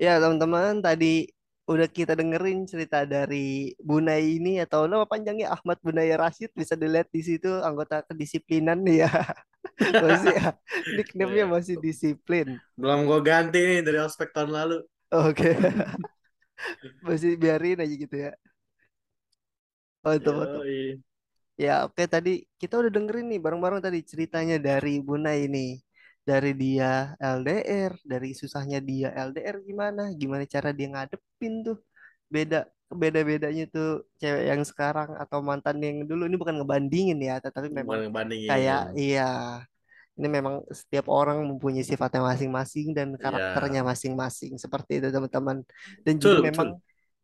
Ya 0.00 0.16
teman-teman 0.22 0.80
tadi 0.80 1.28
udah 1.68 1.86
kita 1.86 2.18
dengerin 2.18 2.66
cerita 2.66 3.04
dari 3.06 3.76
Bunai 3.78 4.40
ini 4.40 4.58
atau 4.64 4.88
nama 4.90 5.04
panjangnya 5.06 5.52
Ahmad 5.54 5.78
Bunai 5.84 6.10
Rashid 6.18 6.50
bisa 6.56 6.74
dilihat 6.74 7.06
di 7.14 7.22
situ 7.22 7.46
anggota 7.62 8.02
kedisiplinan 8.08 8.82
ya 8.88 9.06
masih 10.02 10.34
ya 10.34 10.50
nickname-nya 10.96 11.44
Iya. 11.46 11.52
masih 11.54 11.76
disiplin. 11.78 12.58
Belum 12.80 13.00
gue 13.06 13.20
ganti 13.22 13.58
nih 13.60 13.80
dari 13.86 13.98
ospek 14.02 14.32
tahun 14.34 14.50
lalu. 14.56 14.76
Oke 15.12 15.50
masih 17.06 17.36
biarin 17.40 17.78
aja 17.84 17.94
gitu 17.94 18.16
ya. 18.16 18.32
Mantap. 20.04 20.34
Yoi. 20.34 21.00
Ya 21.60 21.84
oke 21.84 22.02
tadi 22.08 22.48
kita 22.56 22.80
udah 22.80 22.88
dengerin 22.88 23.26
nih 23.36 23.40
bareng-bareng 23.44 23.80
tadi 23.84 24.00
ceritanya 24.00 24.56
dari 24.56 24.96
Bunai 25.04 25.44
ini. 25.44 25.76
Dari 26.30 26.50
dia 26.62 26.86
LDR, 27.36 27.92
dari 28.12 28.28
susahnya 28.40 28.78
dia 28.90 29.08
LDR 29.28 29.56
gimana, 29.68 30.02
gimana 30.20 30.44
cara 30.54 30.68
dia 30.78 30.86
ngadepin 30.92 31.54
tuh? 31.66 31.76
Beda 32.34 32.58
beda-bedanya 33.02 33.62
tuh 33.74 33.86
cewek 34.20 34.44
yang 34.50 34.62
sekarang 34.70 35.10
atau 35.22 35.38
mantan 35.48 35.76
yang 35.86 35.96
dulu. 36.10 36.22
Ini 36.28 36.36
bukan 36.42 36.56
ngebandingin 36.62 37.18
ya, 37.28 37.34
tetapi 37.44 37.68
memang 37.80 37.98
Bukan 37.98 38.28
kayak 38.48 38.80
iya. 39.00 39.22
Ini 40.18 40.28
memang 40.36 40.54
setiap 40.80 41.06
orang 41.18 41.38
mempunyai 41.50 41.84
sifatnya 41.90 42.20
masing-masing 42.30 42.86
dan 42.98 43.08
Iya. 43.18 43.24
karakternya 43.24 43.80
masing-masing. 43.90 44.52
Seperti 44.64 44.92
itu 45.00 45.08
teman-teman. 45.16 45.58
Dan 46.04 46.14
juga 46.22 46.36
Betul, 46.42 46.44
memang 46.48 46.68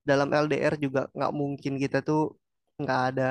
dalam 0.09 0.29
LDR 0.33 0.75
juga 0.85 1.01
nggak 1.17 1.33
mungkin 1.41 1.73
kita 1.83 1.99
tuh 2.09 2.21
nggak 2.81 3.01
ada 3.13 3.25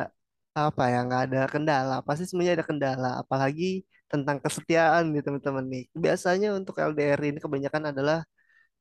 apa 0.59 0.83
ya 0.93 0.97
nggak 1.07 1.21
ada 1.31 1.39
kendala. 1.53 1.95
Pasti 2.07 2.23
semuanya 2.29 2.53
ada 2.61 2.67
kendala. 2.69 3.07
Apalagi 3.23 3.65
tentang 4.11 4.37
kesetiaan 4.43 5.11
nih 5.13 5.23
teman-teman 5.25 5.65
nih. 5.65 5.83
Biasanya 5.93 6.53
untuk 6.53 6.77
LDR 6.77 7.19
ini 7.25 7.39
kebanyakan 7.41 7.91
adalah 7.91 8.19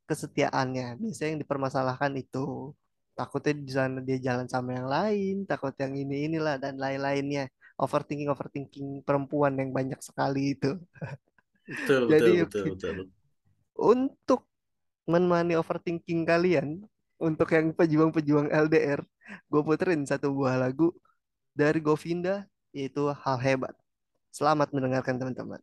kesetiaannya. 0.09 1.01
Biasanya 1.01 1.31
yang 1.37 1.41
dipermasalahkan 1.45 2.13
itu 2.21 2.73
takutnya 3.15 3.55
di 3.55 3.71
sana 3.71 3.99
dia 4.03 4.19
jalan 4.19 4.51
sama 4.51 4.75
yang 4.75 4.91
lain 4.91 5.35
takut 5.47 5.71
yang 5.79 5.95
ini 5.95 6.29
inilah 6.31 6.57
dan 6.61 6.77
lain-lainnya. 6.77 7.49
Overthinking 7.75 8.31
overthinking 8.31 8.89
perempuan 9.03 9.59
yang 9.59 9.75
banyak 9.75 9.99
sekali 9.99 10.55
itu. 10.55 10.79
Betul, 11.67 12.07
jadi 12.13 12.47
betul, 12.47 12.75
betul, 12.75 12.93
betul. 12.95 13.07
untuk 13.75 14.41
menemani 15.11 15.59
overthinking 15.59 16.23
kalian 16.23 16.87
untuk 17.19 17.51
yang 17.51 17.75
pejuang-pejuang 17.75 18.49
LDR 18.51 19.03
gue 19.51 19.63
puterin 19.65 20.05
satu 20.05 20.31
buah 20.31 20.61
lagu 20.61 20.93
dari 21.57 21.81
Govinda 21.81 22.47
yaitu 22.75 23.11
Hal 23.11 23.39
Hebat. 23.39 23.75
Selamat 24.35 24.68
mendengarkan 24.75 25.14
teman-teman. 25.14 25.62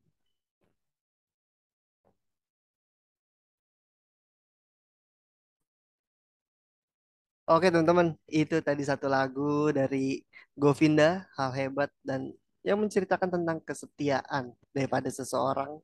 Oke 7.52 7.68
teman-teman, 7.68 8.16
itu 8.32 8.64
tadi 8.64 8.84
satu 8.88 9.12
lagu 9.12 9.76
dari 9.76 10.24
Govinda 10.56 11.28
Hal 11.36 11.52
Hebat 11.52 11.92
dan 12.00 12.32
yang 12.64 12.80
menceritakan 12.80 13.28
tentang 13.28 13.60
kesetiaan 13.60 14.56
daripada 14.72 15.12
seseorang 15.12 15.84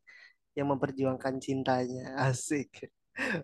yang 0.56 0.72
memperjuangkan 0.72 1.44
cintanya. 1.44 2.16
Asik. 2.32 2.88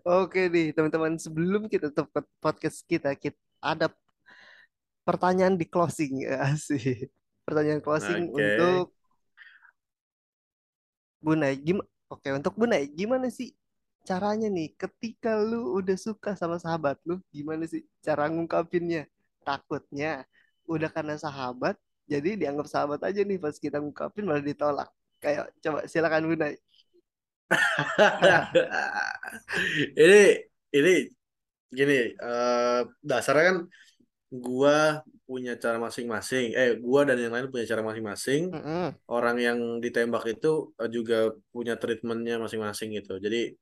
Oke 0.08 0.48
nih 0.48 0.72
teman-teman, 0.72 1.20
sebelum 1.20 1.68
kita 1.68 1.92
tutup 1.92 2.24
podcast 2.40 2.80
kita, 2.88 3.12
kita 3.20 3.36
ada 3.60 3.92
pertanyaan 5.04 5.60
di 5.60 5.68
closing. 5.68 6.32
Asik. 6.48 7.12
Pertanyaan 7.44 7.84
closing 7.84 8.32
Oke. 8.32 8.40
untuk 8.40 9.03
Bunai, 11.26 11.54
gimana? 11.66 11.88
Oke, 12.12 12.30
untuk 12.36 12.54
Bunai, 12.60 12.84
gimana 13.00 13.28
sih 13.32 13.50
caranya 14.04 14.48
nih 14.52 14.76
ketika 14.76 15.40
lu 15.40 15.80
udah 15.80 15.96
suka 15.96 16.36
sama 16.36 16.58
sahabat 16.60 17.00
lu, 17.08 17.16
gimana 17.36 17.64
sih 17.66 17.82
cara 18.06 18.28
ngungkapinnya? 18.32 19.08
Takutnya 19.48 20.28
udah 20.68 20.90
karena 20.96 21.16
sahabat, 21.20 21.76
jadi 22.12 22.30
dianggap 22.40 22.68
sahabat 22.72 23.00
aja 23.08 23.22
nih 23.24 23.40
pas 23.44 23.56
kita 23.56 23.78
ngungkapin 23.82 24.24
malah 24.28 24.44
ditolak. 24.44 24.90
Kayak 25.24 25.52
coba 25.64 25.80
silakan 25.92 26.24
Bunai. 26.30 26.54
Ini 30.02 30.22
ini 30.74 30.94
gini, 31.70 31.98
eh, 32.18 32.80
dasarnya 33.02 33.44
kan 33.50 33.58
gua 34.34 35.06
punya 35.24 35.56
cara 35.64 35.78
masing-masing. 35.80 36.46
Eh, 36.54 36.70
gua 36.84 37.08
dan 37.08 37.18
yang 37.24 37.34
lain 37.36 37.48
punya 37.54 37.66
cara 37.72 37.82
masing-masing. 37.82 38.42
Mm-mm. 38.52 38.86
Orang 39.08 39.38
yang 39.40 39.60
ditembak 39.84 40.24
itu 40.36 40.76
eh, 40.82 40.90
juga 40.92 41.32
punya 41.54 41.74
treatmentnya 41.82 42.36
masing-masing 42.44 42.90
gitu. 43.00 43.18
Jadi 43.26 43.56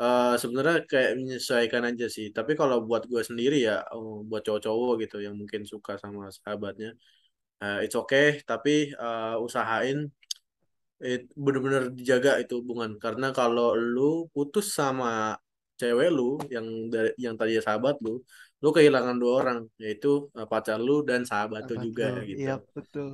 eh, 0.00 0.34
sebenarnya 0.40 0.76
kayak 0.90 1.10
menyesuaikan 1.20 1.82
aja 1.90 2.06
sih. 2.16 2.26
Tapi 2.36 2.52
kalau 2.60 2.84
buat 2.88 3.08
gua 3.10 3.22
sendiri 3.24 3.64
ya, 3.68 3.82
oh, 3.96 4.22
buat 4.28 4.42
cowok-cowok 4.46 4.92
gitu 5.08 5.16
yang 5.24 5.34
mungkin 5.40 5.62
suka 5.64 5.96
sama 5.96 6.28
sahabatnya, 6.32 6.92
eh, 7.64 7.78
it's 7.84 7.96
okay. 7.96 8.40
Tapi 8.44 8.92
eh, 8.92 9.36
usahain 9.40 9.98
it, 11.00 11.32
bener-bener 11.32 11.88
dijaga 11.96 12.36
itu 12.42 12.60
hubungan. 12.60 13.00
Karena 13.00 13.32
kalau 13.32 13.72
lu 13.72 14.28
putus 14.32 14.76
sama 14.76 15.36
cewek 15.80 16.12
lu 16.12 16.36
yang 16.52 16.66
dari 16.92 17.10
yang 17.16 17.34
tadinya 17.40 17.64
sahabat 17.64 17.96
lu, 18.04 18.20
lu 18.60 18.68
kehilangan 18.76 19.16
dua 19.16 19.32
orang, 19.40 19.58
yaitu 19.80 20.28
eh, 20.36 20.44
pacar 20.44 20.76
lu 20.76 21.00
dan 21.08 21.24
sahabat 21.24 21.64
lu 21.72 21.76
juga 21.88 22.04
lu, 22.12 22.20
gitu. 22.28 22.40
iya 22.44 22.54
betul. 22.76 23.08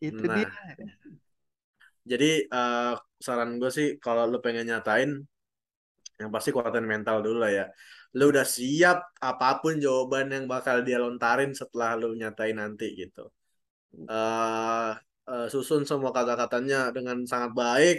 Itu 0.00 0.24
dia. 0.24 0.48
Nah, 0.48 0.74
jadi 2.08 2.30
eh, 2.48 2.92
saran 3.20 3.60
gue 3.60 3.70
sih 3.70 3.88
kalau 4.00 4.24
lu 4.24 4.40
pengen 4.40 4.64
nyatain, 4.64 5.10
yang 6.18 6.30
pasti 6.34 6.50
kuatin 6.50 6.86
mental 6.88 7.22
dulu 7.22 7.38
lah 7.44 7.52
ya. 7.52 7.66
Lu 8.18 8.32
udah 8.32 8.42
siap 8.42 8.98
apa 9.22 9.60
pun 9.62 9.78
jawaban 9.78 10.26
yang 10.34 10.44
bakal 10.50 10.82
dia 10.82 10.98
lontarin 10.98 11.52
setelah 11.54 11.94
lu 12.00 12.16
nyatain 12.18 12.56
nanti 12.58 12.96
gitu. 12.98 13.30
eh 14.08 14.92
eh, 15.30 15.46
susun 15.52 15.82
semua 15.84 16.10
kata-katanya 16.16 16.90
dengan 16.96 17.16
sangat 17.28 17.52
baik. 17.52 17.96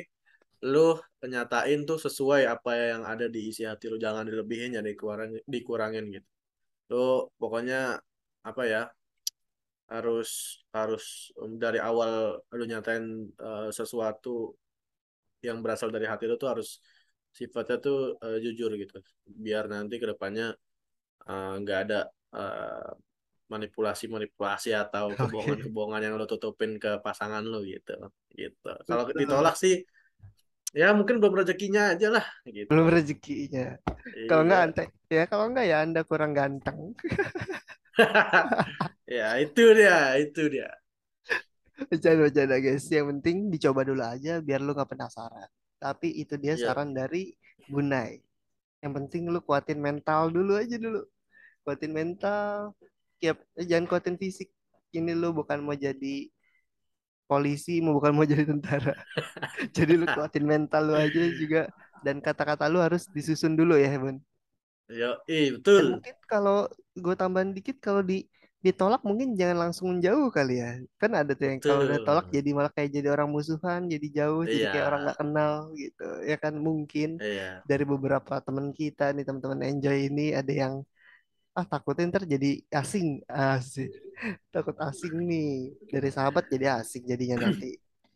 Lu 0.66 0.98
nyatain 1.24 1.80
tuh 1.90 2.00
sesuai 2.06 2.42
apa 2.54 2.72
yang 2.92 3.04
ada 3.08 3.26
di 3.32 3.40
isi 3.54 3.64
hati 3.70 3.86
lu. 3.92 3.96
Jangan 4.02 4.26
dilebihin 4.30 4.76
ya 4.78 4.82
dikurangin, 4.84 5.42
dikurangin 5.48 6.06
gitu. 6.18 6.30
Lu 6.90 7.30
pokoknya 7.38 7.98
apa 8.46 8.64
ya 8.66 8.84
harus 9.90 10.62
harus 10.70 11.34
um, 11.42 11.58
dari 11.58 11.82
awal 11.82 12.38
lu 12.54 12.66
nyatain 12.70 13.26
eh, 13.34 13.70
sesuatu 13.74 14.54
yang 15.42 15.66
berasal 15.66 15.90
dari 15.90 16.06
hati 16.06 16.30
lu 16.30 16.38
tuh 16.38 16.50
harus 16.54 16.78
sifatnya 17.34 17.78
tuh 17.82 18.18
eh, 18.22 18.38
jujur 18.42 18.70
gitu. 18.78 19.02
Biar 19.26 19.66
nanti 19.66 19.98
ke 19.98 20.06
depannya 20.06 20.54
eh, 21.26 21.54
nggak 21.62 21.80
ada 21.90 22.00
eh, 22.38 22.92
manipulasi-manipulasi 23.50 24.78
atau 24.78 25.10
Oke. 25.14 25.26
kebohongan-kebohongan 25.26 26.02
yang 26.06 26.14
lo 26.22 26.30
tutupin 26.30 26.78
ke 26.78 27.02
pasangan 27.02 27.42
lo 27.42 27.66
gitu. 27.66 27.98
Gitu. 28.30 28.70
Kalau 28.86 29.10
ditolak 29.10 29.58
sih 29.58 29.82
ya 30.76 30.94
mungkin 30.94 31.18
belum 31.18 31.34
rezekinya 31.34 31.98
aja 31.98 32.08
lah 32.14 32.26
gitu. 32.46 32.70
Belum 32.70 32.88
rezekinya. 32.90 33.78
Kalau 34.30 34.44
nggak 34.46 34.60
Iya. 34.62 34.68
ante, 34.70 34.84
ya 35.10 35.24
kalau 35.26 35.46
nggak 35.50 35.66
ya 35.66 35.78
Anda 35.82 36.02
kurang 36.06 36.32
ganteng. 36.38 36.94
ya 39.10 39.28
itu 39.42 39.64
dia, 39.76 40.16
itu 40.22 40.42
dia. 40.50 40.70
Bercanda-bercanda 41.90 42.60
guys. 42.60 42.86
Yang 42.92 43.08
penting 43.18 43.38
dicoba 43.50 43.82
dulu 43.88 44.04
aja 44.04 44.44
biar 44.44 44.60
lu 44.60 44.76
nggak 44.76 44.90
penasaran. 44.92 45.50
Tapi 45.80 46.12
itu 46.22 46.36
dia 46.36 46.54
Iya. 46.60 46.70
saran 46.72 46.92
dari 46.92 47.32
Bunai. 47.72 48.20
Yang 48.84 48.94
penting 49.04 49.32
lu 49.32 49.40
kuatin 49.44 49.80
mental 49.80 50.32
dulu 50.32 50.60
aja 50.60 50.76
dulu. 50.76 51.04
Kuatin 51.64 51.92
mental. 51.92 52.76
Ya, 53.20 53.36
jangan 53.56 53.88
kuatin 53.88 54.16
fisik. 54.20 54.52
Ini 54.90 55.14
lu 55.14 55.32
bukan 55.36 55.62
mau 55.62 55.76
jadi 55.76 56.28
polisi, 57.30 57.72
mau 57.84 57.94
bukan 57.98 58.12
mau 58.18 58.26
jadi 58.34 58.44
tentara. 58.52 58.94
Jadi 59.78 59.94
lu 60.02 60.06
kuatin 60.16 60.46
mental 60.54 60.82
lu 60.90 60.94
aja 60.98 61.22
juga. 61.42 61.62
Dan 62.06 62.16
kata-kata 62.26 62.66
lu 62.74 62.80
harus 62.86 63.04
disusun 63.16 63.54
dulu 63.60 63.76
ya, 63.78 63.90
Bun. 64.04 64.18
Yo, 64.90 65.10
ih, 65.30 65.54
Dan 65.78 65.86
betul. 65.86 65.86
mungkin 65.94 66.16
kalau 66.26 66.58
gue 66.98 67.16
tambahan 67.22 67.52
dikit, 67.58 67.78
kalau 67.86 68.02
di 68.02 68.26
ditolak 68.60 69.02
mungkin 69.08 69.40
jangan 69.40 69.58
langsung 69.70 69.88
jauh 70.06 70.28
kali 70.38 70.60
ya. 70.60 70.70
Kan 71.02 71.12
ada 71.16 71.32
tuh 71.38 71.46
yang 71.48 71.60
kalau 71.64 71.82
udah 71.88 72.00
tolak 72.04 72.26
jadi 72.36 72.50
malah 72.58 72.72
kayak 72.76 72.92
jadi 72.98 73.08
orang 73.16 73.30
musuhan, 73.32 73.82
jadi 73.94 74.08
jauh, 74.18 74.44
jadi 74.44 74.66
Iya, 74.66 74.70
kayak 74.72 74.86
orang 74.90 75.02
nggak 75.06 75.20
kenal 75.22 75.54
gitu. 75.80 76.04
Ya 76.30 76.36
kan 76.44 76.54
mungkin 76.68 77.10
iya. 77.24 77.62
dari 77.70 77.84
beberapa 77.88 78.34
teman 78.46 78.68
kita 78.80 79.04
nih 79.16 79.24
teman-teman 79.28 79.62
enjoy 79.70 79.98
ini 80.10 80.26
ada 80.40 80.52
yang 80.52 80.74
ah 81.60 81.66
takutnya 81.72 82.04
ntar 82.12 82.24
jadi 82.34 82.50
asing, 82.80 83.08
asik. 83.30 83.90
Takut 84.54 84.76
asing 84.88 85.14
nih 85.32 85.48
dari 85.94 86.10
sahabat 86.18 86.46
jadi 86.54 86.66
asing 86.80 87.04
jadinya 87.12 87.38
nanti. 87.48 87.68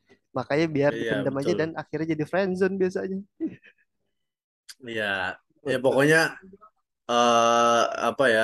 Makanya 0.37 0.67
biar 0.75 0.93
Iya, 0.93 1.01
dipendam 1.01 1.35
aja 1.41 1.53
dan 1.61 1.69
akhirnya 1.81 2.07
jadi 2.15 2.25
friendzone 2.31 2.75
biasanya. 2.81 3.19
Iya. 4.89 5.03
Ya 5.71 5.77
pokoknya 5.85 6.17
eh 7.11 7.83
apa 8.09 8.25
ya? 8.35 8.43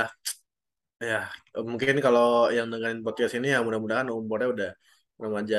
Ya, 0.99 1.31
mungkin 1.69 1.95
kalau 2.05 2.51
yang 2.51 2.67
dengerin 2.71 2.99
podcast 3.05 3.33
ini 3.39 3.47
ya 3.55 3.59
mudah-mudahan 3.65 4.07
umurnya 4.11 4.47
udah 4.55 4.69
remaja 5.23 5.57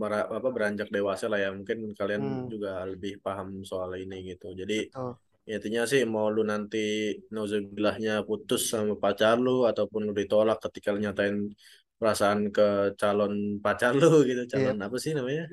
bara- 0.00 0.28
apa 0.38 0.48
beranjak 0.56 0.88
dewasa 0.96 1.24
lah 1.32 1.38
ya. 1.44 1.48
Mungkin 1.58 1.78
kalian 1.98 2.24
Hmm, 2.24 2.48
juga 2.52 2.68
lebih 2.88 3.12
paham 3.24 3.48
soal 3.70 3.90
ini 4.00 4.16
gitu. 4.32 4.46
Jadi 4.60 4.74
betul. 4.92 5.18
Intinya 5.54 5.82
sih 5.90 6.00
mau 6.14 6.26
lu 6.34 6.40
nanti 6.52 6.78
nauzubillahnya 7.34 8.10
putus 8.28 8.60
sama 8.72 8.94
pacar 9.04 9.34
lu 9.44 9.50
ataupun 9.70 10.00
lu 10.08 10.12
ditolak 10.20 10.56
ketika 10.64 10.88
lu 10.94 10.98
nyatain 11.04 11.36
perasaan 11.98 12.40
ke 12.56 12.62
calon 13.00 13.32
pacar 13.64 13.92
lu 14.00 14.06
gitu 14.28 14.42
calon 14.52 14.76
apa 14.86 14.96
sih 15.04 15.12
namanya 15.18 15.44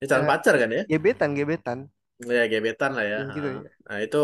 ya, 0.00 0.06
calon 0.10 0.26
Eh, 0.26 0.30
pacar 0.32 0.54
kan 0.62 0.70
ya 0.78 0.82
Gebetan, 0.90 1.30
gebetan. 1.38 1.78
ya 2.36 2.44
gebetan 2.52 2.90
lah 2.96 3.04
ya 3.12 3.18
Ya, 3.20 3.34
gitu 3.36 3.48
ya. 3.56 3.60
nah 3.88 3.98
itu 4.04 4.18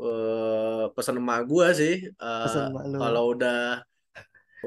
eh, 0.00 0.82
pesan 0.94 1.16
emak 1.22 1.40
gua 1.50 1.66
sih 1.80 1.94
Pesan 2.42 2.70
lu. 2.92 2.98
kalau 3.02 3.22
udah 3.34 3.82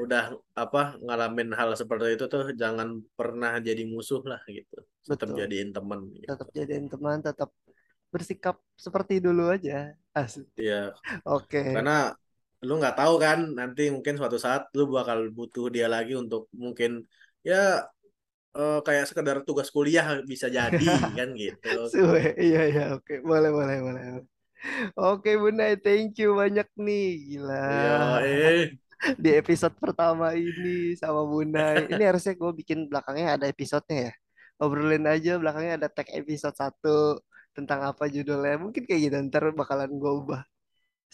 udah 0.02 0.24
apa 0.56 0.96
ngalamin 1.04 1.52
hal 1.52 1.70
seperti 1.76 2.16
itu 2.16 2.24
tuh 2.32 2.42
jangan 2.56 2.88
pernah 3.18 3.60
jadi 3.60 3.82
musuh 3.84 4.24
lah 4.24 4.40
gitu 4.48 4.80
tetap 5.04 5.28
Betul. 5.28 5.38
jadiin 5.44 5.70
teman 5.76 6.00
gitu. 6.16 6.32
Tetap 6.32 6.48
jadiin 6.56 6.86
teman, 6.92 7.18
tetap 7.20 7.50
bersikap 8.12 8.60
seperti 8.76 9.24
dulu 9.24 9.48
aja. 9.48 9.96
Asik. 10.12 10.44
Iya, 10.60 10.92
Oke. 11.24 11.72
karena 11.72 12.12
lu 12.62 12.78
nggak 12.78 12.94
tahu 12.94 13.14
kan 13.18 13.38
nanti 13.58 13.90
mungkin 13.90 14.14
suatu 14.20 14.38
saat 14.38 14.70
lu 14.78 14.86
bakal 14.92 15.32
butuh 15.34 15.66
dia 15.72 15.90
lagi 15.90 16.14
untuk 16.14 16.46
mungkin 16.54 17.02
ya 17.42 17.82
eh, 18.54 18.80
kayak 18.84 19.08
sekedar 19.10 19.42
tugas 19.42 19.72
kuliah 19.72 20.20
bisa 20.22 20.46
jadi 20.52 20.76
kan 21.18 21.32
gitu. 21.34 21.88
Suwe. 21.88 22.36
Iya, 22.36 22.60
iya, 22.68 22.84
oke. 22.94 23.24
Boleh, 23.24 23.50
boleh, 23.50 23.76
boleh. 23.80 24.04
Oke, 24.94 25.34
Bunda, 25.40 25.74
thank 25.80 26.14
you 26.22 26.38
banyak 26.38 26.68
nih. 26.78 27.06
Gila. 27.34 27.66
Iya, 27.66 27.96
eh, 28.28 28.64
Di 29.18 29.34
episode 29.34 29.74
pertama 29.82 30.30
ini 30.38 30.94
sama 30.94 31.26
Bunda. 31.26 31.82
Ini 31.82 32.04
harusnya 32.06 32.38
gue 32.38 32.52
bikin 32.62 32.86
belakangnya 32.86 33.34
ada 33.40 33.46
episodenya 33.50 34.12
ya. 34.12 34.14
Obrolin 34.62 35.02
aja 35.10 35.42
belakangnya 35.42 35.72
ada 35.82 35.88
tag 35.90 36.06
episode 36.14 36.54
1 36.54 37.18
tentang 37.56 37.80
apa 37.90 38.04
judulnya. 38.14 38.54
Mungkin 38.64 38.82
kayak 38.88 39.00
gitu 39.06 39.16
ntar 39.28 39.44
bakalan 39.60 39.90
gue 40.02 40.12
ubah 40.20 40.42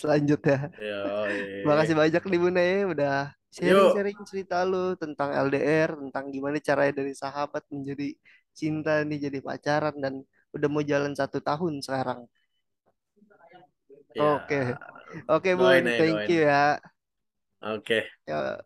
selanjutnya. 0.01 0.59
eh. 0.79 1.64
Makasih 1.66 1.96
banyak 2.01 2.22
nih 2.31 2.40
Bunda 2.42 2.62
ya 2.62 2.79
udah 2.94 3.14
sharing-sharing 3.57 4.18
cerita 4.29 4.57
lu 4.70 4.94
tentang 5.03 5.31
LDR, 5.46 5.90
tentang 6.03 6.24
gimana 6.35 6.59
caranya 6.68 6.92
dari 7.01 7.12
sahabat 7.22 7.62
menjadi 7.74 8.07
cinta 8.59 8.90
nih 9.09 9.18
jadi 9.31 9.38
pacaran 9.48 9.94
dan 10.05 10.14
udah 10.57 10.68
mau 10.72 10.85
jalan 10.92 11.12
satu 11.20 11.38
tahun 11.48 11.74
sekarang. 11.87 12.20
Ya, 14.14 14.24
Oke. 14.35 14.77
Oke 15.29 15.51
Doain 15.57 15.85
Bun, 15.85 15.87
ya, 15.87 15.98
thank 15.98 16.09
doain. 16.09 16.31
you 16.31 16.42
ya. 16.44 16.79
Oke. 17.62 18.09
Ya, 18.29 18.61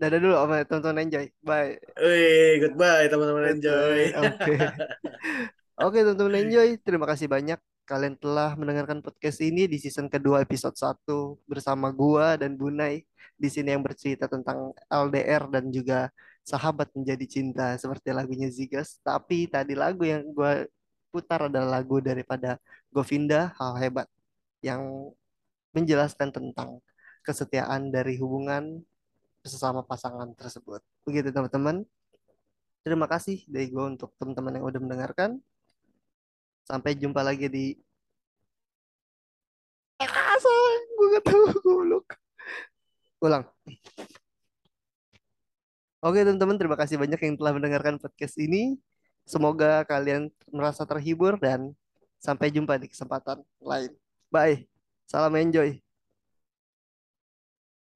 dadah 0.00 0.18
dulu 0.22 0.34
sama 0.40 0.56
tonton 0.70 0.96
enjoy. 1.02 1.26
Bye. 1.48 1.78
Wih, 2.02 2.52
goodbye 2.62 3.04
teman-teman 3.10 3.44
enjoy. 3.52 4.00
Oke. 4.22 4.52
Oke 5.74 6.06
teman-teman 6.06 6.46
enjoy. 6.46 6.78
Terima 6.86 7.02
kasih 7.02 7.26
banyak 7.26 7.58
kalian 7.82 8.14
telah 8.22 8.54
mendengarkan 8.54 9.02
podcast 9.02 9.42
ini 9.42 9.66
di 9.66 9.82
season 9.82 10.06
kedua 10.06 10.38
episode 10.46 10.78
1 10.78 11.02
bersama 11.50 11.90
gua 11.90 12.38
dan 12.38 12.54
Bunai 12.54 13.02
di 13.34 13.48
sini 13.50 13.74
yang 13.74 13.82
bercerita 13.82 14.30
tentang 14.30 14.70
LDR 14.86 15.50
dan 15.50 15.74
juga 15.74 16.14
sahabat 16.46 16.94
menjadi 16.94 17.26
cinta 17.26 17.74
seperti 17.74 18.14
lagunya 18.14 18.46
Zigas. 18.54 19.02
Tapi 19.02 19.50
tadi 19.50 19.74
lagu 19.74 20.06
yang 20.06 20.22
gua 20.30 20.62
putar 21.10 21.50
adalah 21.50 21.82
lagu 21.82 21.98
daripada 21.98 22.54
Govinda 22.94 23.50
Hal 23.58 23.74
Hebat 23.82 24.06
yang 24.62 25.10
menjelaskan 25.74 26.30
tentang 26.30 26.78
kesetiaan 27.26 27.90
dari 27.90 28.14
hubungan 28.22 28.78
sesama 29.42 29.82
pasangan 29.82 30.30
tersebut. 30.38 30.78
Begitu 31.02 31.34
teman-teman. 31.34 31.82
Terima 32.86 33.10
kasih 33.10 33.42
dari 33.50 33.72
gue 33.72 33.84
untuk 33.96 34.12
teman-teman 34.20 34.60
yang 34.60 34.64
udah 34.68 34.80
mendengarkan. 34.80 35.40
Sampai 36.64 36.96
jumpa 36.96 37.20
lagi 37.20 37.46
di 37.48 37.66
Ah, 40.00 40.36
salah. 40.42 40.76
Gue 40.98 41.06
gak 41.16 41.24
tahu 41.30 41.44
goblok. 41.62 42.06
Ulang. 43.22 43.44
Oke 46.04 46.20
teman-teman, 46.20 46.60
terima 46.60 46.76
kasih 46.76 47.00
banyak 47.00 47.16
yang 47.16 47.34
telah 47.40 47.52
mendengarkan 47.56 47.96
podcast 47.96 48.36
ini. 48.36 48.76
Semoga 49.24 49.88
kalian 49.88 50.28
merasa 50.52 50.84
terhibur 50.84 51.40
dan 51.40 51.72
sampai 52.20 52.52
jumpa 52.52 52.76
di 52.76 52.92
kesempatan 52.92 53.40
lain. 53.64 53.96
Bye. 54.28 54.68
Salam 55.08 55.32
enjoy. 55.40 55.80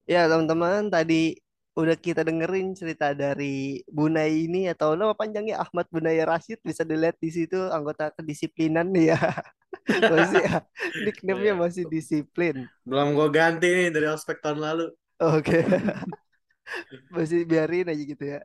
Ya 0.09 0.25
teman-teman, 0.25 0.89
tadi 0.89 1.37
udah 1.79 1.95
kita 1.95 2.27
dengerin 2.27 2.75
cerita 2.75 3.15
dari 3.15 3.79
Bunai 3.87 4.51
ini 4.51 4.67
atau 4.67 4.99
nama 4.99 5.15
panjangnya 5.15 5.63
Ahmad 5.63 5.87
Bunaya 5.95 6.27
Rashid 6.27 6.59
bisa 6.67 6.83
dilihat 6.83 7.15
di 7.23 7.31
situ 7.31 7.59
anggota 7.71 8.11
kedisiplinan 8.19 8.91
ya. 8.99 9.15
masih 10.13 10.43
ya, 10.43 10.59
nickname-nya 11.05 11.55
Iya. 11.55 11.63
masih 11.63 11.85
disiplin. 11.87 12.67
Belum 12.83 13.09
gue 13.15 13.29
ganti 13.31 13.69
nih 13.71 13.89
dari 13.95 14.07
ospek 14.11 14.43
tahun 14.43 14.59
lalu. 14.61 14.87
Oke. 15.23 15.59
masih 17.15 17.47
biarin 17.49 17.89
aja 17.93 18.03
gitu 18.05 18.25
ya. 18.25 18.41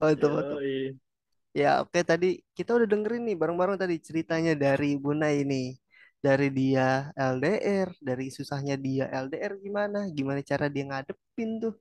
Mantap. 0.00 0.32
Yoi. 0.32 0.96
Ya, 1.56 1.80
oke 1.80 2.00
tadi 2.04 2.44
kita 2.52 2.76
udah 2.76 2.84
dengerin 2.84 3.22
nih 3.32 3.36
bareng-bareng 3.40 3.80
tadi 3.80 3.96
ceritanya 3.98 4.52
dari 4.52 5.00
Buna 5.00 5.32
ini. 5.32 5.72
Dari 6.26 6.48
dia 6.58 6.82
LDR, 7.14 7.88
dari 8.08 8.24
susahnya 8.36 8.74
dia 8.86 9.04
LDR 9.24 9.52
gimana, 9.66 9.98
gimana 10.18 10.40
cara 10.50 10.66
dia 10.74 10.84
ngadepin 10.88 11.50
tuh. 11.62 11.74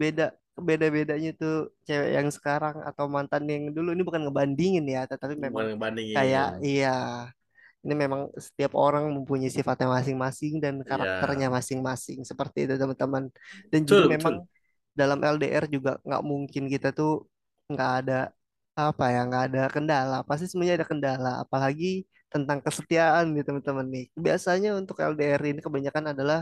Beda 0.00 0.24
beda-bedanya 0.68 1.30
tuh 1.40 1.54
cewek 1.86 2.10
yang 2.16 2.28
sekarang 2.36 2.76
atau 2.88 3.04
mantan 3.14 3.44
yang 3.52 3.64
dulu 3.76 3.88
ini 3.94 4.02
bukan 4.08 4.22
ngebandingin 4.24 4.84
ya, 4.94 5.00
tetapi 5.10 5.34
memang 5.46 5.66
kayak 6.16 6.46
iya. 6.66 6.88
Ini 7.86 7.94
memang 7.94 8.22
setiap 8.46 8.72
orang 8.74 9.04
mempunyai 9.14 9.46
sifatnya 9.52 9.86
masing-masing 9.96 10.58
dan 10.64 10.74
karakternya 10.82 11.48
masing-masing. 11.56 12.18
Seperti 12.30 12.58
itu 12.66 12.74
teman-teman. 12.82 13.24
Dan 13.70 13.80
juga 13.88 14.02
Betul, 14.02 14.14
memang 14.18 14.34
dalam 14.98 15.18
LDR 15.22 15.64
juga 15.70 15.90
nggak 16.06 16.22
mungkin 16.30 16.62
kita 16.72 16.88
tuh 16.98 17.10
nggak 17.70 17.90
ada 18.02 18.14
apa 18.76 19.04
ya 19.14 19.20
nggak 19.28 19.44
ada 19.48 19.60
kendala 19.74 20.16
pasti 20.28 20.44
semuanya 20.50 20.74
ada 20.84 20.88
kendala 20.92 21.30
apalagi 21.44 22.04
tentang 22.32 22.58
kesetiaan 22.60 23.32
nih 23.34 23.44
teman-teman 23.46 23.86
nih. 23.86 24.06
Biasanya 24.16 24.74
untuk 24.76 24.98
LDR 25.00 25.40
ini 25.46 25.60
kebanyakan 25.62 26.12
adalah 26.12 26.40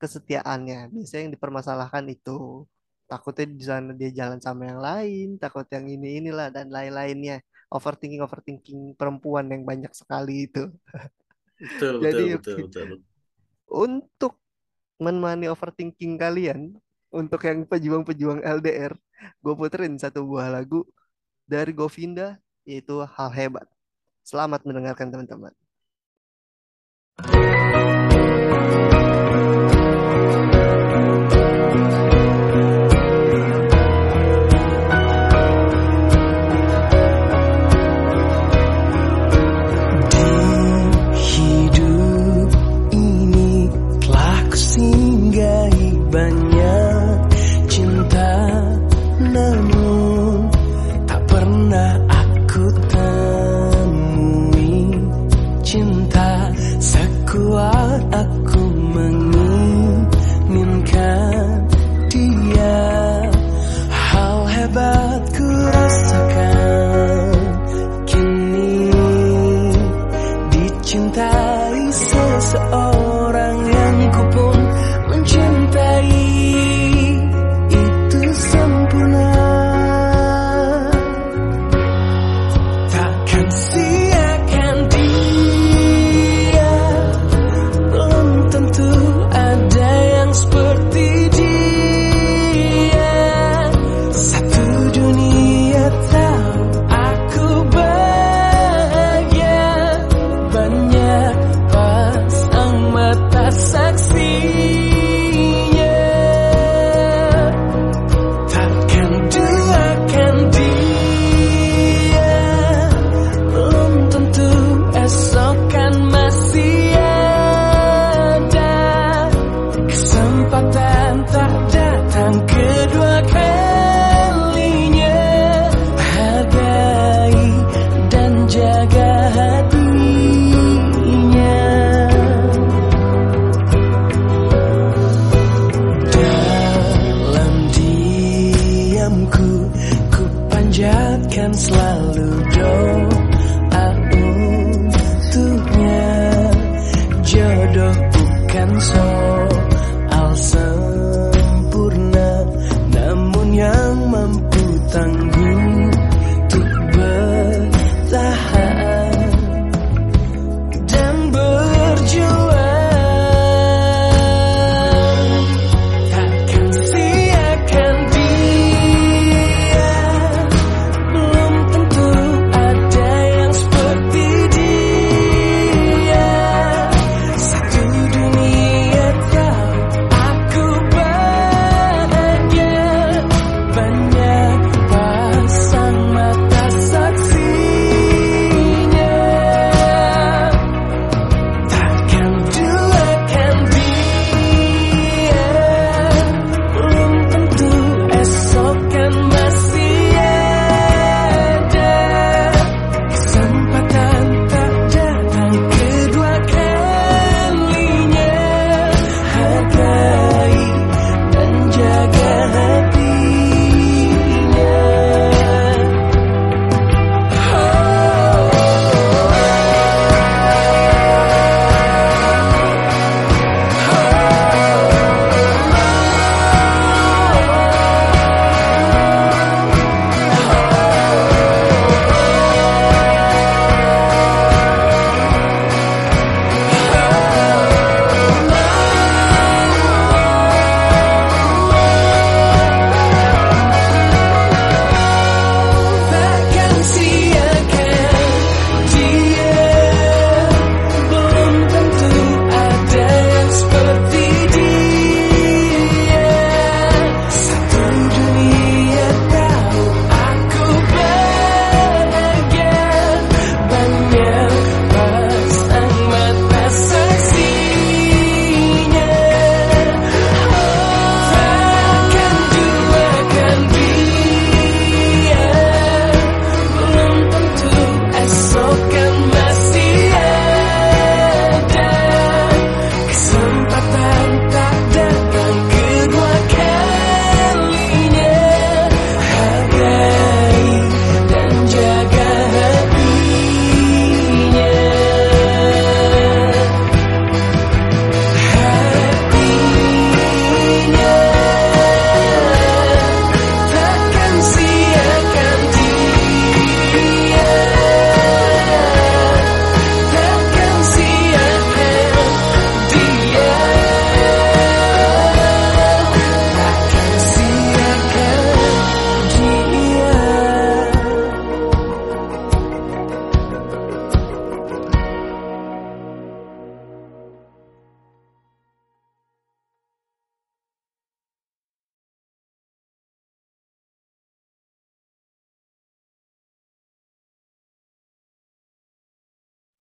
kesetiaannya. 0.00 0.92
Biasanya 0.92 1.22
yang 1.28 1.34
dipermasalahkan 1.34 2.04
itu 2.12 2.64
takutnya 3.06 3.46
di 3.46 3.62
sana 3.62 3.90
dia 3.94 4.10
jalan 4.10 4.42
sama 4.42 4.66
yang 4.66 4.82
lain 4.82 5.38
takut 5.38 5.62
yang 5.70 5.86
ini 5.86 6.20
inilah 6.22 6.48
dan 6.52 6.68
lain-lainnya. 6.68 7.40
Overthinking 7.66 8.22
overthinking 8.22 8.80
perempuan 8.94 9.50
yang 9.50 9.66
banyak 9.66 9.90
sekali 9.90 10.46
itu. 10.46 10.70
Betul, 11.58 11.98
Jadi, 12.04 12.38
betul, 12.38 12.56
betul, 12.70 12.84
betul. 12.94 13.00
untuk 13.66 14.34
menemani 15.02 15.50
overthinking 15.50 16.16
kalian 16.16 16.78
untuk 17.10 17.40
yang 17.44 17.64
pejuang-pejuang 17.68 18.40
LDR 18.44 18.92
gue 19.40 19.54
puterin 19.56 19.96
satu 19.96 20.24
buah 20.24 20.52
lagu 20.52 20.84
dari 21.48 21.72
Govinda 21.72 22.36
yaitu 22.64 23.00
Hal 23.04 23.30
Hebat 23.32 23.68
selamat 24.26 24.66
mendengarkan 24.66 25.06
teman-teman 25.14 25.54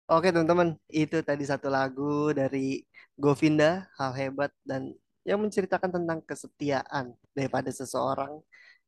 Oke 0.09 0.33
teman-teman, 0.33 0.73
itu 0.89 1.21
tadi 1.21 1.45
satu 1.45 1.69
lagu 1.69 2.33
dari 2.33 2.81
Govinda, 3.13 3.85
Hal 3.93 4.17
Hebat 4.17 4.49
dan 4.65 4.89
yang 5.21 5.37
menceritakan 5.37 6.01
tentang 6.01 6.25
kesetiaan 6.25 7.13
daripada 7.37 7.69
seseorang 7.69 8.41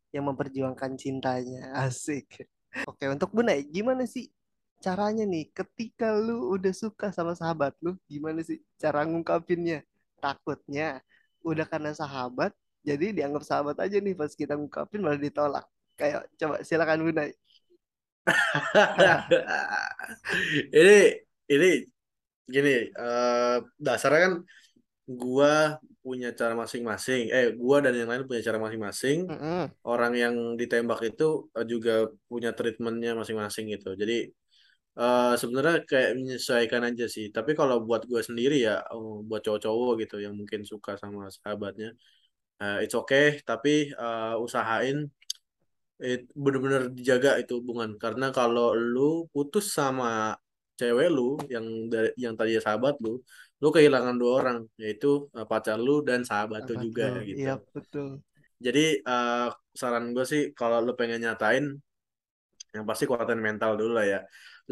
yang 0.10 0.26
memperjuangkan 0.26 0.98
cintanya. 0.98 1.78
Asik. 1.86 2.50
Oke, 2.90 3.06
untuk 3.06 3.30
Bunda, 3.38 3.54
gimana 3.54 4.10
sih 4.10 4.34
caranya 4.82 5.22
nih 5.30 5.54
ketika 5.54 6.10
lu 6.10 6.58
udah 6.58 6.74
suka 6.74 7.14
sama 7.14 7.38
sahabat 7.38 7.78
lu, 7.86 7.94
gimana 8.10 8.42
sih 8.42 8.58
cara 8.82 9.06
ngungkapinnya? 9.06 9.86
Takutnya 10.18 11.06
udah 11.46 11.70
karena 11.70 11.94
sahabat, 11.94 12.50
jadi 12.82 13.14
dianggap 13.14 13.46
sahabat 13.46 13.78
aja 13.78 14.02
nih 14.02 14.18
pas 14.18 14.34
kita 14.34 14.58
ngungkapin 14.58 15.06
malah 15.06 15.22
ditolak. 15.22 15.70
Kayak 16.02 16.26
coba 16.42 16.66
silakan 16.66 17.06
Bunda. 17.06 17.30
ini 20.78 20.96
ini 21.52 21.70
gini 22.46 22.74
eh, 22.92 23.58
dasarnya 23.80 24.20
kan 24.26 24.34
gua 25.08 25.80
punya 26.02 26.30
cara 26.40 26.54
masing-masing. 26.58 27.22
Eh 27.34 27.46
gua 27.62 27.78
dan 27.86 27.94
yang 28.00 28.10
lain 28.12 28.24
punya 28.30 28.42
cara 28.48 28.58
masing-masing. 28.62 29.18
Mm-mm. 29.30 29.62
orang 29.86 30.14
yang 30.24 30.36
ditembak 30.60 31.00
itu 31.10 31.24
eh, 31.58 31.66
juga 31.68 31.92
punya 32.30 32.50
treatmentnya 32.58 33.12
masing-masing 33.20 33.66
gitu. 33.74 33.90
Jadi 34.02 34.14
eh, 35.00 35.34
sebenarnya 35.42 35.76
kayak 35.90 36.10
menyesuaikan 36.20 36.82
aja 36.90 37.06
sih. 37.16 37.26
Tapi 37.36 37.52
kalau 37.60 37.76
buat 37.88 38.02
gua 38.10 38.22
sendiri 38.22 38.56
ya 38.68 38.82
eh, 38.82 39.16
buat 39.28 39.42
cowok-cowok 39.46 39.92
gitu 40.06 40.16
yang 40.26 40.34
mungkin 40.40 40.62
suka 40.72 40.92
sama 41.02 41.28
sahabatnya 41.34 41.90
eh, 42.62 42.78
it's 42.86 42.96
okay. 42.96 43.42
Tapi 43.50 43.70
eh, 43.94 44.34
usahain 44.46 44.98
bener-bener 46.34 46.90
dijaga 46.90 47.38
itu 47.38 47.62
hubungan 47.62 47.94
karena 48.02 48.34
kalau 48.34 48.74
lu 48.74 49.30
putus 49.30 49.70
sama 49.70 50.34
cewek 50.74 51.14
lu 51.14 51.38
yang 51.46 51.66
dari 51.94 52.10
yang 52.18 52.34
tadi 52.34 52.58
sahabat 52.58 52.98
lu 53.06 53.22
lu 53.62 53.68
kehilangan 53.70 54.18
dua 54.18 54.32
orang 54.42 54.58
yaitu 54.82 55.30
uh, 55.38 55.46
pacar 55.46 55.78
lu 55.78 56.02
dan 56.02 56.26
sahabat 56.26 56.66
lu 56.66 56.90
juga 56.90 57.14
lu. 57.14 57.22
gitu 57.30 57.38
Iya, 57.46 57.54
betul. 57.70 58.26
jadi 58.58 58.98
uh, 59.06 59.54
saran 59.78 60.10
gue 60.18 60.26
sih 60.26 60.44
kalau 60.58 60.82
lu 60.82 60.98
pengen 60.98 61.22
nyatain 61.22 61.78
yang 62.74 62.86
pasti 62.90 63.06
kuatin 63.06 63.38
mental 63.38 63.78
dulu 63.78 64.02
lah 64.02 64.08
ya 64.10 64.20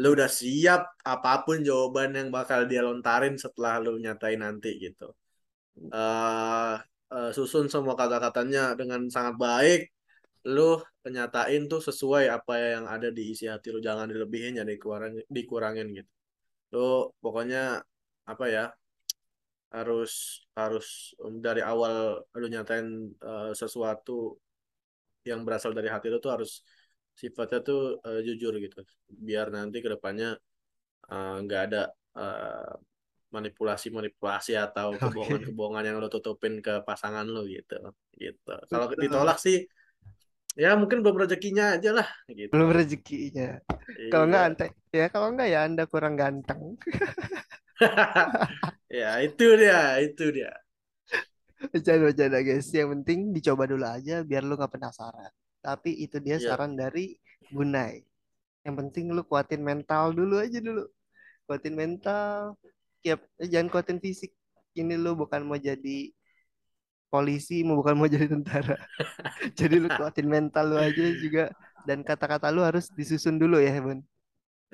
lu 0.02 0.18
udah 0.18 0.26
siap 0.26 0.98
apa 1.06 1.46
pun 1.46 1.62
jawaban 1.62 2.10
yang 2.16 2.28
bakal 2.34 2.66
dia 2.66 2.82
lontarin 2.82 3.38
setelah 3.38 3.78
lu 3.78 4.02
nyatain 4.02 4.42
nanti 4.42 4.82
gitu 4.82 5.14
uh, 5.94 6.74
uh, 7.14 7.30
susun 7.30 7.70
semua 7.70 7.94
kata-katanya 7.94 8.74
dengan 8.74 9.06
sangat 9.06 9.38
baik 9.38 9.80
lu 10.48 10.80
nyatain 11.04 11.68
tuh 11.68 11.84
sesuai 11.84 12.32
apa 12.32 12.54
yang 12.56 12.84
ada 12.88 13.12
di 13.12 13.32
isi 13.32 13.44
hati 13.44 13.68
lu 13.68 13.80
jangan 13.80 14.08
dilebihin 14.08 14.56
jangan 14.56 14.70
dikurangin, 14.72 15.24
dikurangin 15.28 15.86
gitu. 15.92 16.10
Lu 16.72 17.12
pokoknya 17.20 17.84
apa 18.24 18.44
ya 18.48 18.64
harus 19.70 20.42
harus 20.56 21.14
um, 21.22 21.38
dari 21.38 21.62
awal 21.62 22.24
lu 22.40 22.46
nyatain 22.48 23.12
uh, 23.22 23.52
sesuatu 23.52 24.40
yang 25.28 25.44
berasal 25.44 25.76
dari 25.76 25.92
hati 25.92 26.08
lu 26.08 26.18
tuh 26.18 26.32
harus 26.32 26.64
sifatnya 27.12 27.60
tuh 27.60 28.00
uh, 28.00 28.20
jujur 28.24 28.56
gitu. 28.56 28.80
Biar 29.12 29.52
nanti 29.52 29.84
ke 29.84 29.92
depannya 29.92 30.40
uh, 31.12 31.36
nggak 31.44 31.60
ada 31.68 31.82
uh, 32.16 32.74
manipulasi-manipulasi 33.30 34.58
atau 34.58 34.90
Oke. 34.96 35.04
kebohongan-kebohongan 35.04 35.84
yang 35.86 35.96
lo 36.02 36.08
tutupin 36.08 36.58
ke 36.64 36.82
pasangan 36.82 37.28
lo 37.28 37.46
gitu 37.46 37.76
gitu. 38.16 38.54
Kalau 38.72 38.90
ditolak 38.96 39.36
sih 39.36 39.68
ya 40.58 40.74
mungkin 40.74 41.00
belum 41.02 41.16
rezekinya 41.26 41.78
aja 41.78 41.90
lah 41.94 42.08
gitu 42.26 42.50
Belum 42.50 42.70
rezekinya. 42.74 43.58
Kalau 44.10 44.24
Iya. 44.24 44.28
enggak 44.30 44.44
ante, 44.46 44.66
ya 44.90 45.06
kalau 45.10 45.26
enggak 45.34 45.48
ya 45.50 45.60
Anda 45.66 45.84
kurang 45.86 46.14
ganteng. 46.18 46.78
ya 48.90 49.10
itu 49.24 49.46
dia 49.56 49.98
itu 50.02 50.24
dia 50.30 50.52
Bercanda-bercanda 51.60 52.40
guys. 52.40 52.72
Yang 52.72 52.88
penting 52.96 53.18
dicoba 53.36 53.68
dulu 53.68 53.84
aja 53.84 54.24
biar 54.24 54.42
lu 54.48 54.56
nggak 54.56 54.72
penasaran. 54.80 55.28
Tapi 55.60 55.92
itu 56.00 56.16
dia 56.16 56.40
Iya. 56.40 56.56
saran 56.56 56.72
dari 56.72 57.20
Bunai. 57.52 58.00
Yang 58.64 58.74
penting 58.80 59.12
lu 59.12 59.20
kuatin 59.28 59.60
mental 59.60 60.16
dulu 60.16 60.40
aja 60.40 60.56
dulu. 60.56 60.88
Kuatin 61.44 61.76
mental. 61.76 62.56
Ya, 63.04 63.20
jangan 63.36 63.68
kuatin 63.68 64.00
fisik. 64.00 64.32
Ini 64.72 64.96
lu 64.96 65.12
bukan 65.18 65.44
mau 65.44 65.60
jadi 65.60 66.08
polisi, 67.12 67.54
mau 67.66 67.76
bukan 67.80 67.94
mau 67.98 68.08
jadi 68.14 68.26
tentara. 68.34 68.74
Jadi 69.58 69.74
lu 69.82 69.88
kuatin 69.96 70.26
mental 70.34 70.64
lu 70.70 70.76
aja 70.86 71.02
juga. 71.24 71.42
Dan 71.88 71.98
kata-kata 72.08 72.46
lu 72.54 72.60
harus 72.68 72.84
disusun 72.98 73.36
dulu 73.42 73.56
ya, 73.66 73.72
Bun. 73.84 74.00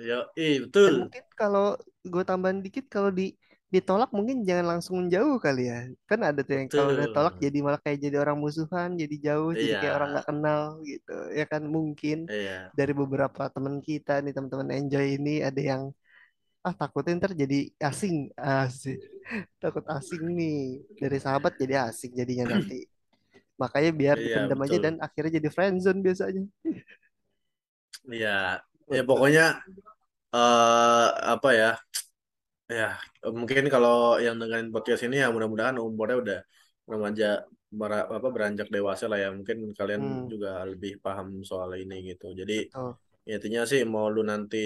yo 0.09 0.18
ih 0.45 0.57
Dan 0.84 0.95
betul 0.95 0.95
mungkin 1.03 1.24
kalau 1.41 1.74
gue 2.12 2.22
tambahin 2.30 2.61
dikit, 2.64 2.84
kalau 2.95 3.11
di 3.18 3.34
ditolak 3.74 4.11
mungkin 4.14 4.47
jangan 4.49 4.66
langsung 4.78 4.97
jauh 5.14 5.37
kali 5.43 5.61
ya. 5.70 5.78
Kan 6.11 6.20
ada 6.28 6.41
tuh 6.47 6.55
yang 6.62 6.68
kalau 6.76 6.91
udah 6.95 7.09
tolak 7.14 7.34
jadi 7.45 7.59
malah 7.66 7.80
kayak 7.84 7.99
jadi 8.05 8.16
orang 8.22 8.39
musuhan, 8.45 8.91
jadi 9.03 9.14
jauh, 9.26 9.51
jadi 9.62 9.74
iya 9.74 9.80
kayak 9.80 9.95
orang 9.99 10.09
nggak 10.14 10.26
kenal 10.30 10.61
gitu. 10.91 11.12
Ya 11.39 11.45
kan 11.53 11.62
mungkin 11.76 12.16
iya 12.28 12.72
dari 12.78 12.93
beberapa 13.01 13.43
teman 13.55 13.76
kita 13.89 14.11
nih 14.22 14.32
teman-teman 14.37 14.70
enjoy 14.78 15.05
ini 15.18 15.30
ada 15.49 15.61
yang 15.70 15.82
ah 16.66 16.74
takutnya 16.80 17.12
ntar 17.20 17.32
jadi 17.42 17.58
asing, 17.88 18.16
asik. 18.36 18.98
Takut 19.62 19.84
asing 19.96 20.22
nih. 20.38 20.56
Dari 21.02 21.18
sahabat 21.24 21.52
jadi 21.62 21.74
asing 21.88 22.12
jadinya 22.20 22.46
nanti. 22.58 22.78
Makanya 23.62 23.90
biar 24.00 24.16
iya 24.16 24.24
dipendam 24.24 24.60
aja 24.66 24.78
betul. 24.78 24.84
dan 24.84 24.94
akhirnya 25.06 25.32
jadi 25.38 25.48
friendzone 25.56 26.00
biasanya. 26.06 26.44
iya. 28.14 28.28
Ya 28.94 29.02
pokoknya 29.08 29.42
eh 30.36 31.06
apa 31.34 31.48
ya? 31.60 31.70
Ya 32.78 32.98
mungkin 33.38 33.64
kalau 33.74 34.18
yang 34.24 34.36
dengerin 34.42 34.74
podcast 34.74 35.02
ini 35.06 35.16
ya 35.22 35.28
mudah-mudahan 35.34 35.76
umurnya 35.78 36.16
udah 36.22 36.38
remaja 36.90 37.26
bara- 37.80 38.08
apa 38.18 38.28
beranjak 38.34 38.68
dewasa 38.74 39.04
lah 39.10 39.18
ya. 39.24 39.28
Mungkin 39.38 39.58
kalian 39.78 40.02
Hmm, 40.02 40.26
juga 40.32 40.48
lebih 40.70 40.92
paham 41.04 41.28
soal 41.50 41.70
ini 41.82 41.94
gitu. 42.10 42.26
Jadi 42.40 42.54
betul. 42.72 42.98
Ya, 43.28 43.32
intinya 43.38 43.62
sih 43.70 43.80
mau 43.92 44.06
lu 44.14 44.22
nanti 44.30 44.56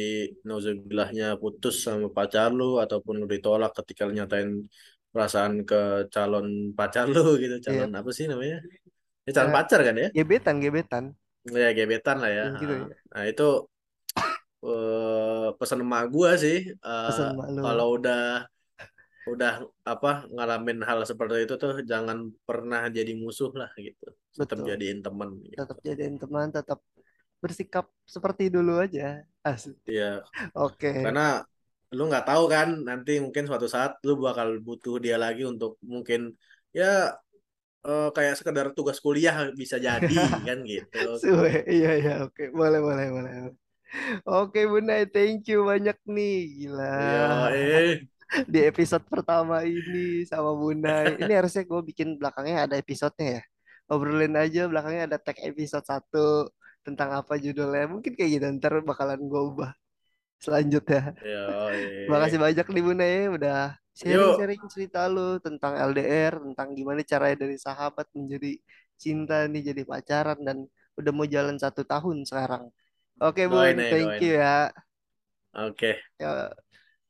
nauzubillahnya 0.46 1.26
putus 1.42 1.74
sama 1.84 2.08
pacar 2.16 2.48
lu 2.58 2.76
ataupun 2.84 3.14
lu 3.20 3.26
ditolak 3.34 3.72
ketika 3.78 4.02
lu 4.08 4.12
nyatain 4.18 4.50
perasaan 5.12 5.52
ke 5.68 5.80
calon 6.14 6.46
pacar 6.78 7.04
lu 7.14 7.24
gitu 7.42 7.56
Iya. 7.58 7.64
calon 7.66 7.90
apa 7.98 8.10
sih 8.16 8.24
namanya 8.30 8.58
ini 9.26 9.30
calon 9.36 9.50
Eh, 9.52 9.56
pacar 9.58 9.80
kan 9.86 9.94
ya 10.02 10.08
gebetan, 10.16 10.56
gebetan. 10.64 11.04
ya 11.48 11.68
gebetan 11.78 12.16
lah 12.22 12.30
ya 12.30 12.44
gitu 12.60 12.72
ya. 12.80 12.86
nah 13.16 13.24
itu 13.26 13.46
eh, 14.64 15.46
pesan 15.58 15.80
emak 15.84 16.04
gua 16.14 16.30
sih 16.36 16.58
lu. 16.68 17.62
kalau 17.64 17.86
udah 17.96 18.44
udah 19.30 19.52
apa 19.86 20.26
ngalamin 20.32 20.78
hal 20.82 21.04
seperti 21.06 21.44
itu 21.46 21.54
tuh 21.60 21.72
jangan 21.86 22.18
pernah 22.48 22.88
jadi 22.90 23.12
musuh 23.14 23.52
lah 23.54 23.70
gitu 23.78 24.10
tetap 24.34 24.58
Betul. 24.62 24.68
jadiin 24.74 24.98
teman 25.04 25.28
gitu 25.44 25.56
Tetap 25.60 25.78
jadiin 25.84 26.16
teman, 26.16 26.46
tetap 26.50 26.78
bersikap 27.40 27.88
seperti 28.04 28.52
dulu 28.52 28.78
aja. 28.78 29.24
Asik. 29.40 29.80
ya 29.88 30.20
Oke. 30.52 30.92
karena 31.00 31.40
lu 31.90 32.06
nggak 32.06 32.28
tahu 32.28 32.44
kan 32.46 32.68
nanti 32.84 33.18
mungkin 33.18 33.48
suatu 33.48 33.66
saat 33.66 33.96
lu 34.04 34.20
bakal 34.20 34.60
butuh 34.60 35.00
dia 35.00 35.16
lagi 35.16 35.48
untuk 35.48 35.80
mungkin 35.82 36.36
ya 36.70 37.16
eh, 37.82 38.08
kayak 38.12 38.36
sekedar 38.38 38.70
tugas 38.76 39.00
kuliah 39.00 39.48
bisa 39.56 39.80
jadi 39.80 40.06
kan 40.48 40.60
gitu 40.62 41.16
Suwe. 41.18 41.64
Iya, 41.66 41.90
iya. 41.98 42.14
Oke. 42.28 42.52
Boleh, 42.52 42.78
boleh, 42.84 43.06
boleh. 43.10 43.32
Oke, 44.22 44.70
Bunda. 44.70 45.02
Thank 45.08 45.50
you 45.50 45.66
banyak 45.66 45.98
nih. 46.06 46.36
Gila. 46.62 46.94
Iya, 47.50 47.78
eh, 47.90 47.96
Di 48.46 48.62
episode 48.70 49.02
pertama 49.10 49.66
ini 49.66 50.22
sama 50.28 50.54
Bunda. 50.54 51.10
Ini 51.18 51.32
harusnya 51.34 51.66
gue 51.66 51.80
bikin 51.90 52.20
belakangnya 52.20 52.70
ada 52.70 52.76
episodenya 52.78 53.40
ya. 53.40 53.44
Obrolin 53.90 54.38
aja 54.38 54.70
belakangnya 54.70 55.10
ada 55.10 55.18
tag 55.18 55.42
episode 55.42 55.82
1 55.82 56.46
tentang 56.86 57.10
apa 57.20 57.34
judulnya. 57.44 57.84
Mungkin 57.92 58.12
kayak 58.16 58.30
gitu. 58.36 58.46
Ntar 58.58 58.72
bakalan 58.90 59.20
gue 59.30 59.40
ubah 59.50 59.70
selanjutnya. 60.44 61.14
eh. 61.22 62.06
Makasih 62.10 62.38
banyak 62.40 62.66
nih 62.74 62.82
Bunda 62.86 63.06
ya 63.06 63.22
udah 63.36 63.58
sharing-sharing 63.98 64.62
cerita 64.72 64.98
lu 65.14 65.38
tentang 65.46 65.72
LDR, 65.76 66.34
tentang 66.40 66.68
gimana 66.78 67.00
caranya 67.04 67.36
dari 67.44 67.56
sahabat 67.60 68.06
menjadi 68.16 68.56
cinta 68.96 69.34
nih 69.52 69.62
jadi 69.72 69.82
pacaran 69.84 70.38
dan 70.46 70.58
udah 70.98 71.12
mau 71.16 71.26
jalan 71.28 71.56
satu 71.60 71.82
tahun 71.84 72.24
sekarang. 72.28 72.64
Oke 73.20 73.42
Bun, 73.52 73.76
ya, 73.76 73.88
thank 73.92 74.16
doain. 74.16 74.22
you 74.24 74.32
ya. 74.40 74.72
Oke. 75.54 76.00
Ya, 76.20 76.52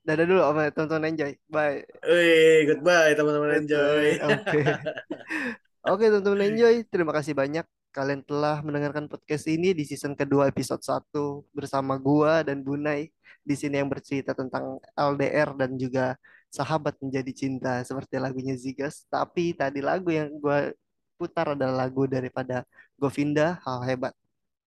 dadah 0.07 0.25
dulu 0.29 0.41
sama 0.43 0.63
tonton 0.77 1.03
enjoy. 1.09 1.33
Bye. 1.51 1.85
Wih, 2.09 2.59
goodbye 2.69 3.13
teman-teman 3.17 3.51
enjoy. 3.61 4.07
Oke. 4.25 4.61
Oke 5.91 6.05
teman-teman 6.13 6.43
enjoy. 6.53 6.75
Terima 6.93 7.13
kasih 7.17 7.35
banyak 7.37 7.65
kalian 7.91 8.23
telah 8.23 8.63
mendengarkan 8.63 9.11
podcast 9.11 9.51
ini 9.51 9.75
di 9.75 9.83
season 9.83 10.15
kedua 10.15 10.47
episode 10.47 10.83
1 10.83 11.11
bersama 11.51 11.99
gua 11.99 12.47
dan 12.47 12.63
Bunai 12.63 13.11
di 13.43 13.55
sini 13.59 13.83
yang 13.83 13.91
bercerita 13.91 14.31
tentang 14.35 14.79
LDR 14.95 15.55
dan 15.59 15.75
juga 15.75 16.15
sahabat 16.51 16.99
menjadi 17.03 17.33
cinta 17.35 17.83
seperti 17.83 18.19
lagunya 18.23 18.55
Zigas. 18.55 19.07
Tapi 19.11 19.55
tadi 19.59 19.83
lagu 19.83 20.11
yang 20.15 20.31
gua 20.39 20.71
putar 21.19 21.53
adalah 21.59 21.87
lagu 21.87 22.07
daripada 22.07 22.63
Govinda 22.97 23.59
Hal 23.67 23.83
Hebat. 23.85 24.15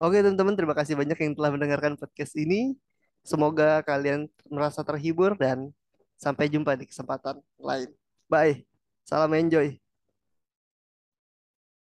Oke 0.04 0.20
teman-teman 0.20 0.58
terima 0.58 0.76
kasih 0.76 1.00
banyak 1.00 1.16
yang 1.16 1.34
telah 1.38 1.52
mendengarkan 1.54 1.96
podcast 1.96 2.36
ini. 2.36 2.76
Semoga 3.24 3.80
kalian 3.88 4.28
merasa 4.52 4.84
terhibur 4.84 5.40
dan 5.40 5.72
sampai 6.20 6.52
jumpa 6.52 6.76
di 6.76 6.90
kesempatan 6.90 7.40
lain. 7.56 7.88
Bye. 8.28 8.68
Salam 9.08 9.32
enjoy. 9.36 9.83